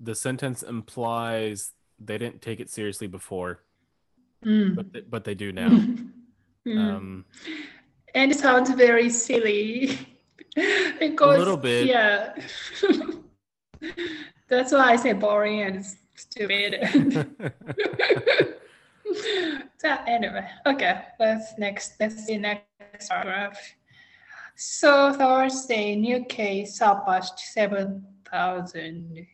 the 0.00 0.14
sentence 0.14 0.62
implies 0.62 1.72
they 1.98 2.18
didn't 2.18 2.42
take 2.42 2.60
it 2.60 2.70
seriously 2.70 3.06
before, 3.06 3.62
Mm. 4.44 4.76
but 4.76 4.92
they, 4.92 5.00
but 5.00 5.24
they 5.24 5.34
do 5.34 5.52
now. 5.52 5.70
Mm. 6.66 6.96
Um, 6.96 7.24
and 8.14 8.30
it 8.30 8.38
sounds 8.38 8.70
very 8.70 9.08
silly 9.10 9.98
because 11.00 11.38
little 11.38 11.56
bit. 11.56 11.86
yeah 11.86 12.34
that's 14.48 14.72
why 14.72 14.92
i 14.92 14.96
say 14.96 15.12
boring 15.12 15.62
and 15.62 15.86
stupid 16.14 16.74
so 19.78 19.96
anyway 20.06 20.46
okay 20.66 21.02
let's 21.18 21.56
next 21.58 21.94
let's 22.00 22.24
see 22.26 22.36
next 22.36 23.08
paragraph 23.08 23.58
so 24.56 25.12
thursday 25.12 25.94
new 25.96 26.24
case 26.24 26.78
surpassed 26.78 27.38
7000 27.38 29.26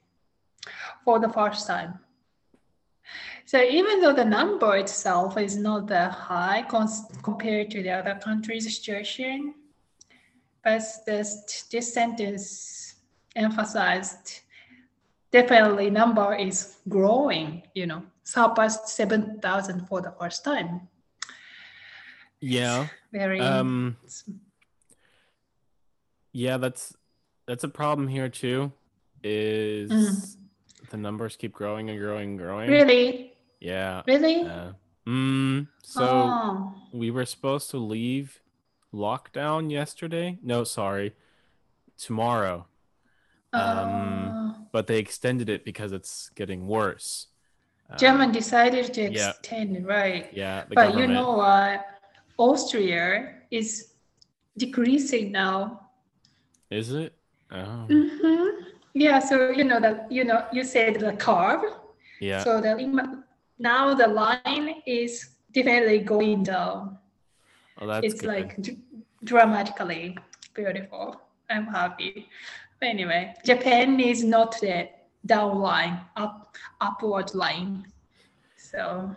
for 1.04 1.18
the 1.18 1.28
first 1.30 1.66
time 1.66 1.98
so 3.44 3.62
even 3.62 4.00
though 4.00 4.12
the 4.12 4.24
number 4.24 4.76
itself 4.76 5.36
is 5.36 5.56
not 5.56 5.86
that 5.88 6.12
high 6.12 6.62
cons- 6.68 7.06
compared 7.22 7.70
to 7.70 7.82
the 7.82 7.90
other 7.90 8.18
countries' 8.22 8.64
situation, 8.64 9.54
but 10.62 10.82
this 11.06 11.64
this 11.70 11.92
sentence 11.92 12.94
emphasized 13.36 14.40
definitely 15.30 15.90
number 15.90 16.34
is 16.34 16.76
growing. 16.88 17.62
You 17.74 17.86
know, 17.86 18.02
surpassed 18.22 18.88
seven 18.88 19.40
thousand 19.40 19.86
for 19.86 20.00
the 20.00 20.12
first 20.18 20.44
time. 20.44 20.88
yeah. 22.40 22.88
Very 23.12 23.40
Um, 23.40 23.96
yeah, 26.32 26.56
that's 26.56 26.94
that's 27.46 27.64
a 27.64 27.68
problem 27.68 28.08
here 28.08 28.28
too. 28.28 28.72
Is 29.22 29.90
Mm. 29.90 30.36
The 30.90 30.96
numbers 30.96 31.36
keep 31.36 31.52
growing 31.52 31.90
and 31.90 31.98
growing 31.98 32.30
and 32.30 32.38
growing? 32.38 32.70
really, 32.70 33.32
Yeah. 33.60 34.02
really. 34.06 34.42
Uh, 34.42 34.72
mm, 35.06 35.66
so 35.82 36.02
oh, 36.06 36.74
we 36.92 37.10
were 37.10 37.26
supposed 37.26 37.70
to 37.70 37.78
leave 37.78 38.40
lockdown 38.92 39.70
yesterday. 39.70 40.38
No, 40.42 40.64
sorry, 40.64 41.14
tomorrow. 41.98 42.66
uh, 43.52 44.30
But 44.72 44.86
they 44.86 44.98
extended 44.98 45.48
it 45.48 45.64
because 45.64 45.92
it's 45.92 46.30
getting 46.34 46.66
worse. 46.66 47.28
Um, 47.90 47.98
German 47.98 48.32
decided 48.32 48.92
to 48.94 49.02
yeah. 49.02 49.30
extend, 49.30 49.86
right? 49.86 50.28
Yeah, 50.32 50.64
But 50.68 50.98
you 50.98 51.06
know 51.06 51.32
what? 51.32 51.86
Austria 52.38 53.34
is 53.50 53.92
decreasing 54.58 55.30
now. 55.32 55.80
Is 56.70 56.92
it? 56.92 57.14
Oh, 57.50 57.86
hmm 57.88 58.73
Yeah, 58.94 59.18
so 59.18 59.50
you 59.50 59.64
know 59.64 59.80
that 59.80 60.10
you 60.10 60.24
know 60.24 60.46
you 60.52 60.62
said 60.64 61.00
the 61.00 61.12
curve. 61.12 61.62
yeah. 62.20 62.44
So 62.44 62.60
the 62.60 63.22
now 63.58 63.94
the 63.94 64.06
line 64.06 64.82
is 64.86 65.30
definitely 65.52 65.98
going 65.98 66.44
down. 66.44 66.98
well, 67.80 67.88
that's 67.88 68.06
it's 68.06 68.20
good. 68.20 68.28
like 68.28 68.62
d- 68.62 68.78
dramatically 69.24 70.16
beautiful. 70.54 71.20
I'm 71.50 71.66
happy. 71.66 72.28
But 72.80 72.88
anyway, 72.88 73.34
Japan 73.44 73.98
is 73.98 74.22
not 74.22 74.60
the 74.60 74.88
down 75.26 75.58
line, 75.58 76.00
up 76.16 76.54
upward 76.80 77.34
line. 77.34 77.86
So 78.56 79.14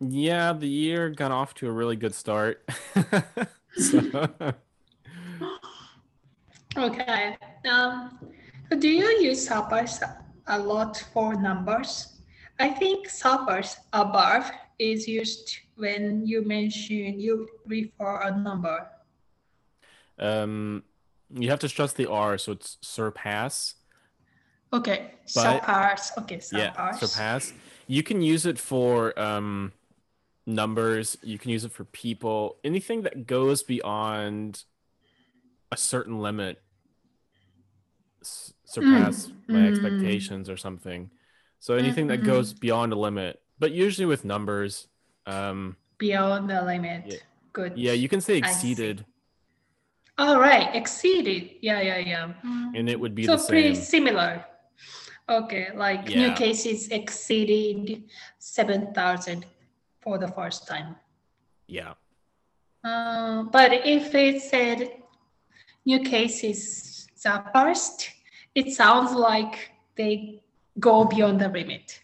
Yeah, 0.00 0.52
the 0.52 0.68
year 0.68 1.10
got 1.10 1.30
off 1.30 1.54
to 1.54 1.68
a 1.68 1.72
really 1.72 1.96
good 1.96 2.14
start. 2.14 2.68
so, 3.76 4.28
Okay. 6.76 7.36
Um, 7.68 8.18
do 8.78 8.88
you 8.88 9.06
use 9.20 9.46
suppers 9.46 10.00
a 10.46 10.58
lot 10.58 10.96
for 11.12 11.34
numbers? 11.34 12.20
I 12.60 12.68
think 12.70 13.08
suppers 13.08 13.76
above 13.92 14.50
is 14.78 15.06
used 15.08 15.56
when 15.76 16.26
you 16.26 16.42
mention 16.44 17.20
you 17.20 17.48
refer 17.66 18.20
a 18.22 18.36
number. 18.36 18.88
um, 20.18 20.82
you 21.30 21.50
have 21.50 21.58
to 21.60 21.68
stress 21.68 21.92
the 21.92 22.06
R, 22.10 22.38
so 22.38 22.52
it's 22.52 22.78
surpass. 22.80 23.74
Okay. 24.72 25.12
But- 25.34 25.60
Suppers. 25.60 26.12
Okay. 26.18 26.40
Yeah, 26.52 26.92
surpass. 26.92 27.52
You 27.86 28.02
can 28.02 28.20
use 28.22 28.46
it 28.46 28.58
for 28.58 29.18
um, 29.20 29.72
numbers. 30.46 31.16
You 31.22 31.38
can 31.38 31.50
use 31.50 31.64
it 31.64 31.72
for 31.72 31.84
people. 31.84 32.56
Anything 32.64 33.02
that 33.02 33.26
goes 33.26 33.62
beyond 33.62 34.64
a 35.70 35.76
certain 35.76 36.18
limit 36.18 36.62
s- 38.68 38.74
surpass 38.74 39.32
my 39.48 39.58
mm. 39.60 39.68
expectations 39.70 40.48
or 40.50 40.56
something. 40.56 41.10
So 41.58 41.74
anything 41.74 42.06
that 42.08 42.20
Mhm. 42.20 42.26
goes 42.26 42.52
beyond 42.52 42.92
a 42.92 42.96
limit, 42.96 43.40
but 43.58 43.72
usually 43.72 44.06
with 44.06 44.24
numbers. 44.24 44.88
Um, 45.26 45.76
Beyond 45.98 46.48
the 46.48 46.62
limit. 46.62 47.04
Yeah. 47.06 47.18
Good. 47.52 47.76
yeah, 47.76 47.92
you 47.92 48.08
can 48.08 48.20
say 48.20 48.34
I 48.36 48.40
see. 48.52 48.72
exceeded, 48.72 49.04
All 50.18 50.38
right. 50.40 50.74
Exceeded. 50.74 51.58
Yeah. 51.62 51.80
Yeah. 51.80 51.98
Yeah. 51.98 52.32
Mm. 52.44 52.78
and 52.78 52.88
it 52.88 52.98
would 53.00 53.14
be 53.14 53.24
so 53.24 53.36
the 53.36 53.46
pretty 53.48 53.74
same. 53.74 53.84
similar. 53.84 54.44
Okay, 55.28 55.68
like 55.74 56.08
new 56.08 56.32
cases 56.34 56.88
exceeded 56.88 58.04
seven 58.38 58.92
thousand 58.94 59.44
for 60.00 60.18
the 60.18 60.28
first 60.28 60.66
time. 60.66 60.96
Yeah. 61.66 61.94
Uh, 62.82 63.42
but 63.52 63.72
if 63.86 64.14
it 64.14 64.40
said 64.42 65.02
new 65.84 66.00
cases 66.00 67.06
surpassed, 67.14 68.10
it 68.54 68.72
sounds 68.72 69.12
like 69.12 69.70
they 69.96 70.42
go 70.78 71.04
beyond 71.04 71.40
the 71.40 71.48
limit. 71.48 72.02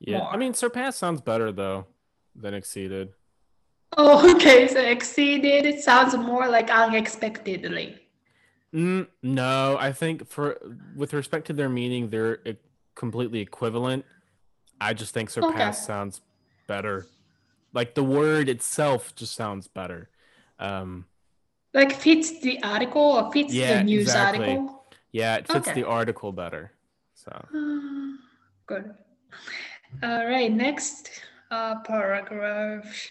Yeah. 0.00 0.26
I 0.26 0.36
mean, 0.36 0.54
surpass 0.54 0.96
sounds 0.96 1.20
better 1.20 1.52
though 1.52 1.86
than 2.34 2.54
exceeded. 2.54 3.14
Oh, 3.96 4.30
okay. 4.36 4.68
So 4.68 4.80
exceeded 4.80 5.66
it 5.66 5.82
sounds 5.82 6.16
more 6.16 6.48
like 6.48 6.70
unexpectedly. 6.70 7.98
Mm, 8.74 9.06
no, 9.22 9.76
I 9.78 9.92
think 9.92 10.26
for 10.28 10.58
with 10.94 11.12
respect 11.12 11.46
to 11.46 11.52
their 11.52 11.68
meaning, 11.68 12.10
they're 12.10 12.38
completely 12.94 13.40
equivalent. 13.40 14.04
I 14.80 14.92
just 14.94 15.14
think 15.14 15.30
surpass 15.30 15.78
Okay. 15.78 15.86
sounds 15.86 16.20
better. 16.66 17.06
Like 17.72 17.94
the 17.94 18.04
word 18.04 18.48
itself 18.48 19.14
just 19.14 19.34
sounds 19.34 19.68
better. 19.68 20.10
Um, 20.58 21.06
Like 21.74 21.92
fits 21.92 22.40
the 22.40 22.62
article 22.62 23.02
or 23.02 23.32
fits 23.32 23.52
Yeah, 23.54 23.78
the 23.78 23.84
news 23.84 24.08
exactly. 24.08 24.46
article. 24.46 24.85
Yeah, 25.12 25.36
it 25.36 25.48
fits 25.48 25.68
Okay. 25.68 25.80
the 25.80 25.86
article 25.88 26.32
better. 26.32 26.72
So 27.14 27.30
Ah, 27.54 28.16
Good. 28.66 28.94
All 30.02 30.26
right, 30.26 30.52
next 30.52 31.10
uh, 31.50 31.76
paragraph. 31.80 33.10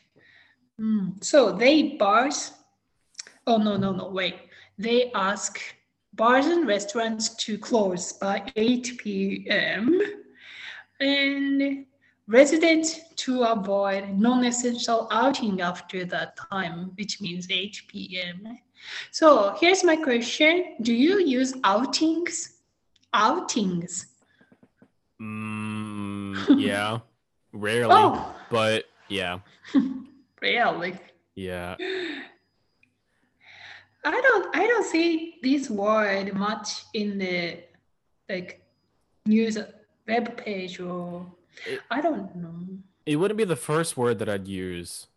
Hmm, 0.78 1.10
So 1.22 1.52
they 1.52 1.96
bars. 1.98 2.52
Oh 3.48 3.58
no 3.58 3.78
no 3.78 3.92
no 3.94 4.10
wait. 4.10 4.36
They 4.78 5.12
ask 5.14 5.60
bars 6.14 6.46
and 6.48 6.68
restaurants 6.68 7.30
to 7.46 7.58
close 7.58 8.14
by 8.14 8.52
8 8.56 8.98
p.m. 8.98 10.02
and 11.00 11.86
residents 12.28 13.00
to 13.16 13.44
avoid 13.44 14.18
non-essential 14.18 15.08
outing 15.12 15.62
after 15.62 16.06
that 16.06 16.36
time, 16.52 16.92
which 16.98 17.22
means 17.22 17.48
8 17.50 17.82
p.m. 17.88 18.58
So 19.12 19.56
here's 19.60 19.84
my 19.84 19.96
question: 19.96 20.76
Do 20.82 20.94
you 20.94 21.20
use 21.20 21.54
outings? 21.64 22.58
Outings. 23.14 24.08
mm, 25.22 26.46
yeah, 26.60 27.00
rarely, 27.54 27.94
Oh, 27.96 28.36
but 28.50 28.86
yeah, 29.08 29.40
really? 30.42 31.00
yeah. 31.36 31.76
I 34.08 34.22
don't 34.22 34.56
I 34.56 34.68
don't 34.68 34.86
see 34.86 35.36
this 35.42 35.70
word 35.70 36.34
much 36.36 36.84
in 36.94 37.18
the 37.18 37.64
like 38.30 38.62
news 39.26 39.58
web 40.08 40.38
page 40.38 40.80
or 40.80 41.26
It- 41.66 41.82
I 41.90 42.02
don't 42.02 42.36
know. 42.36 42.60
It 43.06 43.18
wouldn't 43.18 43.38
be 43.38 43.44
the 43.46 43.56
first 43.56 43.98
word 43.98 44.18
that 44.20 44.30
I'd 44.30 44.48
use. 44.48 45.08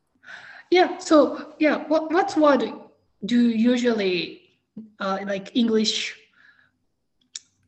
Yeah, 0.70 0.98
so 0.98 1.54
yeah, 1.58 1.84
what 1.88 2.12
what 2.12 2.36
word 2.36 2.62
do 3.24 3.48
usually 3.48 4.42
uh, 5.00 5.18
like 5.26 5.56
English 5.56 6.16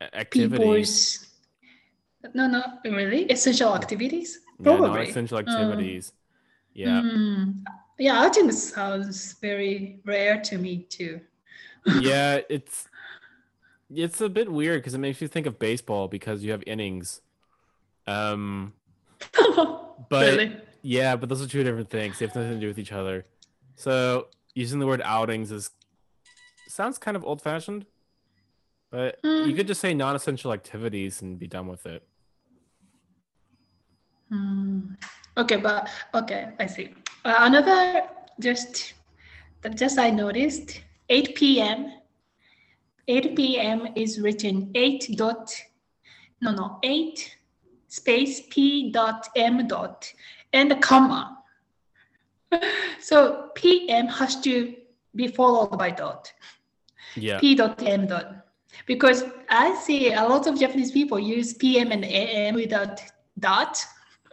Activities. 0.01 0.59
people's 0.59 1.27
no 2.35 2.47
no 2.47 2.63
really 2.85 3.25
essential 3.25 3.75
activities? 3.75 4.41
Yeah, 4.59 4.77
Probably. 4.77 4.89
non-essential 4.89 5.39
activities. 5.39 6.13
yeah. 6.75 7.01
Mm, 7.01 7.65
yeah, 7.99 8.23
I 8.23 8.29
think 8.29 8.51
it 8.51 8.55
sounds 8.55 9.35
very 9.41 10.01
rare 10.05 10.41
to 10.43 10.59
me 10.59 10.87
too. 10.89 11.21
yeah, 12.01 12.41
it's 12.49 12.89
it's 13.95 14.21
a 14.21 14.29
bit 14.29 14.51
weird 14.51 14.81
because 14.81 14.95
it 14.95 14.99
makes 14.99 15.21
you 15.21 15.29
think 15.29 15.47
of 15.47 15.59
baseball 15.59 16.09
because 16.09 16.43
you 16.43 16.53
have 16.53 16.63
innings. 16.67 17.21
Um, 18.07 18.73
but 19.35 19.77
really? 20.13 20.57
yeah, 20.83 21.17
but 21.17 21.29
those 21.29 21.43
are 21.43 21.47
two 21.47 21.65
different 21.65 21.91
things. 21.91 22.19
They 22.19 22.27
have 22.27 22.35
nothing 22.35 22.53
to 22.53 22.61
do 22.61 22.69
with 22.69 22.79
each 22.79 22.93
other. 22.93 23.27
So 23.77 24.29
using 24.61 24.79
the 24.79 24.87
word 24.87 25.01
outings 25.05 25.51
is 25.51 25.71
sounds 26.69 26.99
kind 26.99 27.17
of 27.17 27.25
old-fashioned, 27.25 27.87
but 28.91 29.19
you 29.25 29.31
Mm. 29.31 29.57
could 29.57 29.67
just 29.67 29.81
say 29.81 29.93
non-essential 29.95 30.53
activities 30.53 31.23
and 31.23 31.39
be 31.39 31.49
done 31.49 31.67
with 31.67 31.85
it. 31.87 32.07
Hmm. 34.29 34.95
Okay, 35.37 35.57
but 35.57 35.89
okay, 36.15 36.53
I 36.61 36.67
see. 36.67 36.95
Uh, 37.25 37.35
another 37.41 38.03
just 38.39 38.95
that 39.63 39.77
just 39.77 39.99
I 39.99 40.11
noticed 40.11 40.83
8 41.09 41.35
p.m. 41.35 41.93
8 43.09 43.35
p.m. 43.35 43.89
is 43.97 44.21
written 44.21 44.71
8 44.75 45.17
dot 45.17 45.53
no 46.41 46.53
no 46.53 46.79
8 46.83 47.37
space 47.89 48.43
p 48.51 48.93
dot 48.93 49.29
m 49.35 49.67
dot 49.67 50.13
and 50.53 50.71
a 50.71 50.77
comma. 50.77 51.40
So 53.01 53.51
p.m. 53.55 54.07
has 54.09 54.41
to 54.43 54.75
be 55.15 55.29
followed 55.29 55.77
by 55.79 55.91
dot. 55.91 56.33
Yeah, 57.17 57.41
P 57.41 57.55
dot 57.55 57.83
M 57.83 58.07
dot. 58.07 58.47
Because 58.87 59.25
I 59.49 59.75
see 59.75 60.13
a 60.13 60.23
lot 60.23 60.47
of 60.47 60.59
Japanese 60.59 60.93
people 60.93 61.19
use 61.19 61.55
PM 61.55 61.91
and 61.93 62.05
AM 62.05 62.55
without 62.55 63.01
dot. 63.39 63.85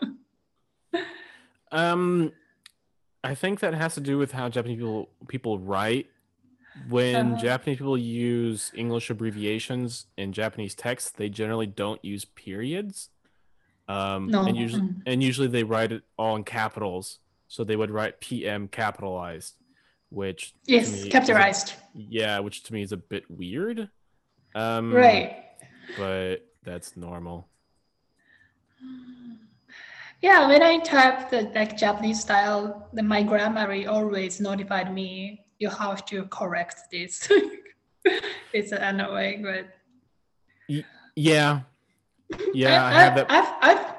Um, 1.72 2.32
I 3.24 3.36
think 3.36 3.60
that 3.60 3.74
has 3.74 3.94
to 3.96 4.02
do 4.02 4.18
with 4.18 4.32
how 4.32 4.48
Japanese 4.50 4.78
people 4.78 5.10
people 5.28 5.60
write. 5.60 6.08
When 6.90 7.34
Uh-huh. 7.34 7.42
Japanese 7.42 7.78
people 7.80 7.98
use 7.98 8.72
English 8.76 9.10
abbreviations 9.10 10.06
in 10.16 10.32
Japanese 10.32 10.76
text, 10.76 11.18
they 11.18 11.28
generally 11.28 11.66
don't 11.66 12.04
use 12.06 12.24
periods. 12.24 13.10
Um, 13.90 14.28
No, 14.28 14.46
and 14.46 14.56
usually, 14.56 14.84
and 15.06 15.24
usually 15.24 15.48
they 15.48 15.64
write 15.64 15.92
it 15.92 16.04
all 16.18 16.36
in 16.36 16.44
capitals. 16.44 17.20
So 17.48 17.64
they 17.64 17.76
would 17.76 17.92
write 17.92 18.20
PM 18.20 18.68
capitalized, 18.68 19.56
which 20.10 20.54
Yes, 20.66 21.04
me 21.04 21.10
capitalized. 21.10 21.74
yeah, 21.94 22.40
which 22.40 22.64
to 22.64 22.74
me 22.74 22.82
is 22.82 22.92
a 22.92 22.98
bit 22.98 23.24
weird. 23.30 23.90
Um, 24.56 24.94
Right. 24.94 25.44
But 25.98 26.46
that's 26.64 26.98
normal. 26.98 27.48
Yeah, 30.22 30.48
when 30.48 30.64
I 30.64 30.80
type 30.80 31.30
the 31.30 31.44
like 31.54 31.78
Japanese 31.78 32.22
style, 32.22 32.90
the 32.94 33.04
my 33.04 33.24
grammar 33.24 33.72
always 33.88 34.42
notified 34.42 34.94
me 34.94 35.48
you 35.60 35.70
have 35.70 36.06
to 36.06 36.26
correct 36.26 36.76
this. 36.92 37.28
it's 38.54 38.72
annoying, 38.72 39.44
but 39.44 39.68
Yeah, 41.16 41.62
yeah, 42.54 42.86
I, 42.86 42.94
have 43.04 43.16
that. 43.16 43.26
I've, 43.30 43.54
I've, 43.62 43.96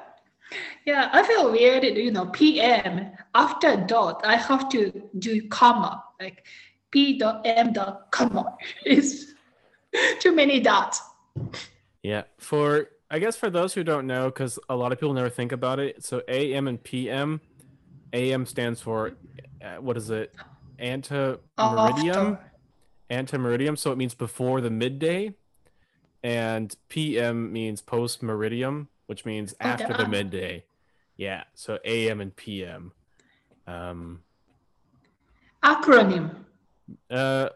yeah, 0.89 1.09
I 1.13 1.23
feel 1.23 1.51
weird. 1.51 1.83
You 1.83 2.11
know, 2.11 2.25
PM 2.27 3.11
after 3.35 3.77
dot, 3.77 4.21
I 4.25 4.35
have 4.35 4.69
to 4.69 4.91
do 5.19 5.47
comma 5.49 6.03
like 6.19 6.45
P 6.91 7.17
dot 7.17 7.41
M 7.45 7.73
dot 7.73 8.11
comma. 8.11 8.57
It's 8.85 9.33
too 10.19 10.33
many 10.33 10.59
dots. 10.59 11.01
Yeah, 12.01 12.23
for 12.37 12.89
I 13.11 13.19
guess 13.19 13.35
for 13.35 13.49
those 13.49 13.73
who 13.73 13.83
don't 13.83 14.07
know, 14.07 14.25
because 14.25 14.57
a 14.67 14.75
lot 14.75 14.91
of 14.91 14.99
people 14.99 15.13
never 15.13 15.29
think 15.29 15.51
about 15.51 15.79
it. 15.79 16.03
So 16.03 16.21
AM 16.27 16.67
and 16.67 16.83
PM, 16.83 17.41
AM 18.13 18.45
stands 18.45 18.81
for 18.81 19.13
uh, 19.63 19.75
what 19.75 19.95
is 19.97 20.09
it? 20.09 20.33
ante 20.79 21.37
meridiem. 21.57 22.33
After. 22.33 22.39
ante 23.09 23.37
meridiem. 23.37 23.77
So 23.77 23.91
it 23.91 23.97
means 23.97 24.15
before 24.15 24.59
the 24.61 24.71
midday, 24.71 25.35
and 26.23 26.75
PM 26.87 27.53
means 27.53 27.81
post 27.81 28.21
meridiem, 28.21 28.87
which 29.05 29.23
means 29.25 29.53
after 29.59 29.93
the 29.93 30.05
ah. 30.05 30.07
midday. 30.07 30.63
Yeah. 31.19 31.43
So 31.53 31.77
AM 31.83 32.21
and 32.21 32.33
PM. 32.33 32.93
Um. 33.67 34.21
Acronym. 35.61 36.33
Uh. 37.11 37.49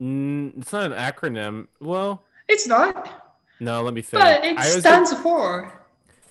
n- 0.00 0.52
It's 0.58 0.72
not 0.72 0.90
an 0.90 0.98
acronym. 0.98 1.68
Well, 1.80 2.24
It's 2.48 2.66
not, 2.66 3.32
no. 3.60 3.82
Let 3.82 3.94
me 3.94 4.02
think. 4.02 4.20
but 4.24 4.44
it 4.44 4.58
I 4.58 4.62
always 4.68 4.74
get- 4.74 4.80
stands 4.80 5.12
for. 5.14 5.72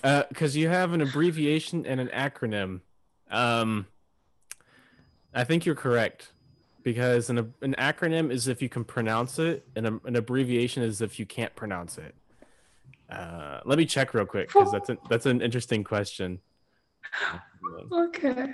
because 0.02 0.56
Uh, 0.56 0.60
you 0.60 0.67
have 0.67 0.91
an 0.91 1.00
abbreviation 1.02 1.86
and 1.86 2.02
an 2.02 2.10
acronym. 2.10 2.82
Um, 3.32 3.88
I 5.34 5.45
think 5.45 5.65
you're 5.65 5.76
correct 5.76 6.34
because 6.84 7.30
an 7.30 7.54
an 7.62 7.74
acronym 7.78 8.32
is 8.34 8.50
if 8.50 8.62
you 8.62 8.67
can 8.67 8.84
pronounce 8.84 9.39
it, 9.39 9.65
and 9.78 9.88
a, 9.88 10.00
an 10.04 10.17
abbreviation 10.17 10.84
is 10.84 11.02
if 11.02 11.19
you 11.19 11.26
can't 11.26 11.56
pronounce 11.56 11.98
it. 11.98 12.15
Uh, 13.10 13.62
let 13.65 13.78
me 13.78 13.86
check 13.86 14.13
real 14.13 14.26
quick 14.26 14.50
because 14.50 14.72
that's 14.74 14.89
an, 14.89 14.98
that's 15.10 15.26
an 15.26 15.41
interesting 15.41 15.84
question. 15.86 16.39
Okay. 17.91 18.53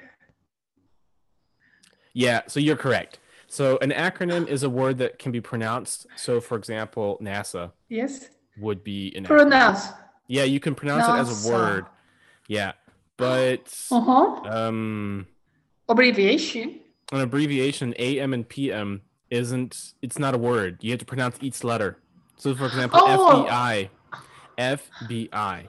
Yeah, 2.13 2.41
so 2.47 2.59
you're 2.59 2.75
correct. 2.77 3.19
So 3.47 3.77
an 3.81 3.91
acronym 3.91 4.47
is 4.47 4.63
a 4.63 4.69
word 4.69 4.97
that 4.99 5.19
can 5.19 5.31
be 5.31 5.41
pronounced. 5.41 6.07
So, 6.15 6.39
for 6.41 6.57
example, 6.57 7.17
NASA 7.21 7.71
Yes. 7.89 8.29
would 8.57 8.83
be 8.83 9.13
an 9.15 9.23
acronym. 9.25 9.27
Pronounce. 9.27 9.87
Yeah, 10.27 10.43
you 10.43 10.59
can 10.59 10.75
pronounce 10.75 11.05
it 11.07 11.11
as 11.11 11.45
a 11.47 11.51
word. 11.51 11.85
Yeah, 12.47 12.73
but 13.17 13.71
Uh 13.91 14.01
huh. 14.01 14.41
um. 14.49 15.27
Abbreviation. 15.89 16.79
an 17.11 17.21
abbreviation 17.21 17.93
AM 17.99 18.33
and 18.33 18.47
PM 18.49 19.01
isn't 19.29 19.93
it's 20.01 20.17
not 20.17 20.33
a 20.33 20.37
word. 20.37 20.79
You 20.81 20.91
have 20.91 20.99
to 20.99 21.05
pronounce 21.05 21.37
each 21.41 21.63
letter. 21.63 21.99
So 22.37 22.55
for 22.55 22.65
example, 22.65 22.99
Oh. 23.03 23.45
FBI. 23.45 23.89
FBI. 24.57 25.67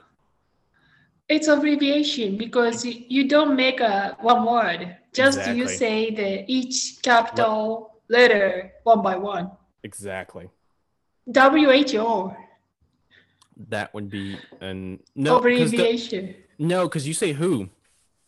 It's 1.29 1.47
abbreviation 1.49 2.37
because 2.37 2.85
you, 2.85 3.03
you 3.09 3.27
don't 3.27 3.55
make 3.55 3.81
a 3.81 4.15
one 4.21 4.45
word. 4.45 4.95
Just 5.13 5.49
you 5.51 5.67
say 5.67 6.11
the 6.13 6.45
each 6.47 7.01
capital 7.01 7.95
letter 8.07 8.71
one 8.83 9.01
by 9.01 9.17
one. 9.17 9.51
Exactly. 9.83 10.49
WHO 11.33 12.33
That 13.69 13.93
would 13.93 14.09
be 14.09 14.37
an 14.61 14.99
no 15.15 15.39
'cause 15.39 15.43
the- 15.43 15.77
abbreviation. 15.77 16.35
no, 16.59 16.87
because 16.87 17.05
you 17.07 17.13
say 17.13 17.33
who. 17.33 17.69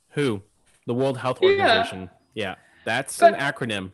Who? 0.09 0.41
The 0.85 0.93
World 0.93 1.17
Health 1.19 1.39
Yeah. 1.41 1.49
Organization. 1.49 2.09
Yeah, 2.33 2.55
that's 2.83 3.17
But- 3.19 3.35
an 3.35 3.39
acronym. 3.39 3.91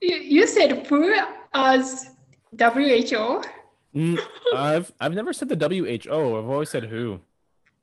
You, 0.00 0.16
you 0.16 0.46
said 0.46 0.86
WHO 0.86 1.26
as 1.52 2.10
WHO. 2.56 3.42
Mm, 3.98 4.20
I've 4.54 4.92
I've 5.00 5.14
never 5.14 5.32
said 5.32 5.48
the 5.48 5.56
WHO. 5.56 6.38
I've 6.38 6.48
always 6.48 6.70
said 6.70 6.84
WHO, 6.84 7.20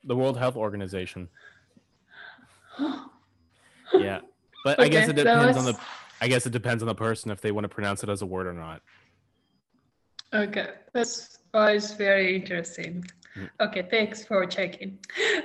the 0.05 0.15
World 0.15 0.37
Health 0.37 0.55
Organization. 0.55 1.29
Yeah, 3.93 4.21
but 4.65 4.79
I 4.79 4.89
guess 4.89 5.07
it 5.07 5.15
depends 5.15 5.57
on 5.57 5.63
the. 5.63 5.77
I 6.19 6.27
guess 6.27 6.45
it 6.47 6.51
depends 6.51 6.81
on 6.81 6.87
the 6.87 6.95
person 6.95 7.29
if 7.29 7.39
they 7.39 7.51
want 7.51 7.63
to 7.65 7.69
pronounce 7.69 8.03
it 8.03 8.09
as 8.09 8.23
a 8.23 8.25
word 8.25 8.47
or 8.47 8.51
not. 8.51 8.81
Okay, 10.33 10.69
that's 10.91 11.37
always 11.53 11.93
very 11.93 12.35
interesting. 12.35 13.05
Mm. 13.37 13.49
Okay, 13.61 13.87
thanks 13.89 14.25
for 14.25 14.45
checking. 14.47 14.97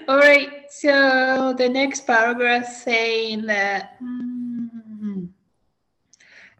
All 0.09 0.19
right, 0.19 0.65
so 0.71 1.55
the 1.57 1.69
next 1.69 2.07
paragraph 2.07 2.67
saying 2.67 3.47
that 3.47 4.01
mm, 4.03 4.50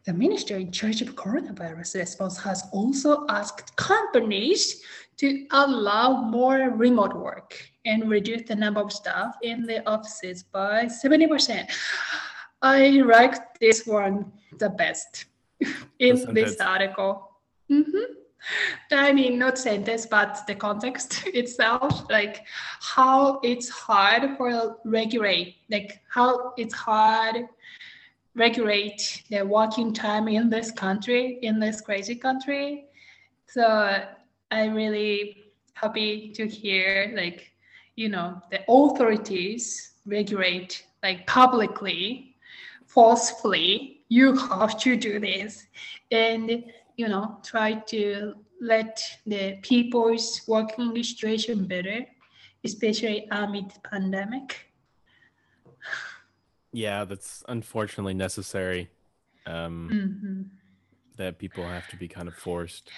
the 0.07 0.13
minister 0.13 0.57
in 0.57 0.73
charge 0.73 1.03
of 1.03 1.15
coronavirus 1.15 1.97
response 1.97 2.39
has 2.39 2.65
also 2.73 3.27
asked 3.29 3.77
companies 3.77 4.83
to 5.19 5.47
allow 5.51 6.23
more 6.23 6.71
remote 6.75 7.15
work 7.15 7.63
and 7.85 8.11
reduce 8.11 8.43
the 8.49 8.55
number 8.55 8.81
of 8.81 8.93
staff 8.93 9.37
in 9.43 9.67
the 9.67 9.87
offices 9.89 10.43
by 10.43 10.85
70%. 10.85 11.71
I 12.63 12.89
like 12.89 13.59
this 13.59 13.87
one 13.87 14.33
the 14.59 14.71
best 14.71 15.27
in 15.99 16.35
this 16.35 16.61
article. 16.61 17.31
Mhm. 17.71 18.21
I 18.91 19.13
mean, 19.13 19.39
not 19.39 19.59
sentence, 19.59 20.07
but 20.07 20.47
the 20.47 20.55
context 20.55 21.27
itself, 21.35 22.11
like 22.11 22.47
how 22.81 23.39
it's 23.43 23.69
hard 23.69 24.37
for 24.37 24.79
regulate, 24.85 25.57
like 25.71 26.01
how 26.09 26.55
it's 26.57 26.75
hard 26.75 27.47
regulate 28.35 29.25
the 29.31 29.43
working 29.43 29.93
time 29.93 30.29
in 30.29 30.51
this 30.51 30.71
country, 30.71 31.39
in 31.43 31.59
this 31.59 31.81
crazy 31.81 32.15
country. 32.15 32.85
So 33.47 34.05
I'm 34.51 34.75
really 34.75 35.45
happy 35.75 36.33
to 36.35 36.47
hear, 36.47 37.13
like, 37.17 37.51
you 37.97 38.09
know, 38.09 38.41
the 38.51 38.61
authorities 38.69 39.93
regulate 40.07 40.85
like 41.03 41.27
publicly, 41.27 42.37
forcefully. 42.87 44.03
You 44.09 44.37
have 44.37 44.79
to 44.81 44.97
do 44.97 45.21
this, 45.21 45.67
and 46.11 46.65
you 46.97 47.09
know, 47.09 47.39
try 47.45 47.75
to 47.75 48.35
let 48.61 49.03
the 49.25 49.59
people's 49.63 50.43
working 50.47 50.95
situation 51.03 51.67
better, 51.67 52.05
especially 52.65 53.27
amid 53.31 53.73
pandemic. 53.85 54.67
Yeah, 56.73 57.05
that's 57.05 57.43
unfortunately 57.49 58.15
necessary. 58.15 58.91
Um, 59.47 59.91
Mhm. 59.93 60.51
that 61.17 61.39
people 61.39 61.65
have 61.67 61.87
to 61.89 61.97
be 61.97 62.09
kind 62.09 62.29
of 62.29 62.35
forced. 62.35 62.91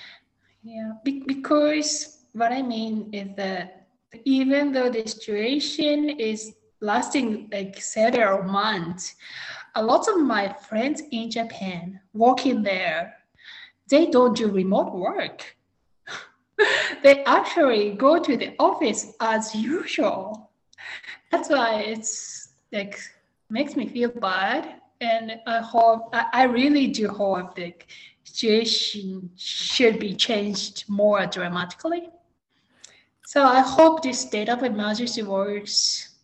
Yeah, 0.62 0.92
be- 1.04 1.24
because 1.26 2.24
what 2.32 2.52
I 2.52 2.62
mean 2.62 3.12
is 3.12 3.34
that 3.36 3.88
even 4.24 4.72
though 4.72 4.90
the 4.90 5.06
situation 5.06 6.10
is 6.10 6.54
lasting 6.80 7.48
like 7.50 7.80
several 7.80 8.42
months, 8.42 9.16
a 9.74 9.82
lot 9.82 10.06
of 10.08 10.20
my 10.20 10.52
friends 10.52 11.02
in 11.10 11.30
Japan 11.30 12.00
working 12.12 12.62
there, 12.62 13.16
they 13.88 14.06
don't 14.06 14.36
do 14.36 14.48
remote 14.50 14.92
work. 14.94 15.56
they 17.02 17.24
actually 17.24 17.92
go 17.94 18.18
to 18.22 18.36
the 18.36 18.54
office 18.58 19.12
as 19.20 19.54
usual. 19.54 20.50
That's 21.30 21.48
why 21.48 21.80
it's 21.80 22.50
like 22.70 22.98
makes 23.52 23.76
me 23.76 23.88
feel 23.88 24.10
bad. 24.10 24.80
And 25.00 25.40
I 25.46 25.60
hope 25.60 26.10
I, 26.14 26.26
I 26.32 26.42
really 26.44 26.88
do 26.88 27.08
hope 27.08 27.56
the 27.56 27.74
situation 28.24 29.30
should 29.36 29.98
be 30.00 30.14
changed 30.14 30.84
more 30.88 31.26
dramatically. 31.26 32.10
So 33.24 33.42
I 33.44 33.60
hope 33.62 34.02
this 34.02 34.20
state 34.20 34.48
of 34.48 34.62
emergency 34.62 35.22
works, 35.24 36.14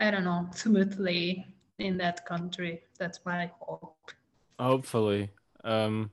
I 0.00 0.10
don't 0.10 0.24
know, 0.24 0.48
smoothly 0.54 1.46
in 1.78 1.98
that 1.98 2.26
country. 2.26 2.82
That's 2.98 3.20
my 3.26 3.50
hope. 3.60 4.12
Hopefully, 4.58 5.30
um, 5.64 6.10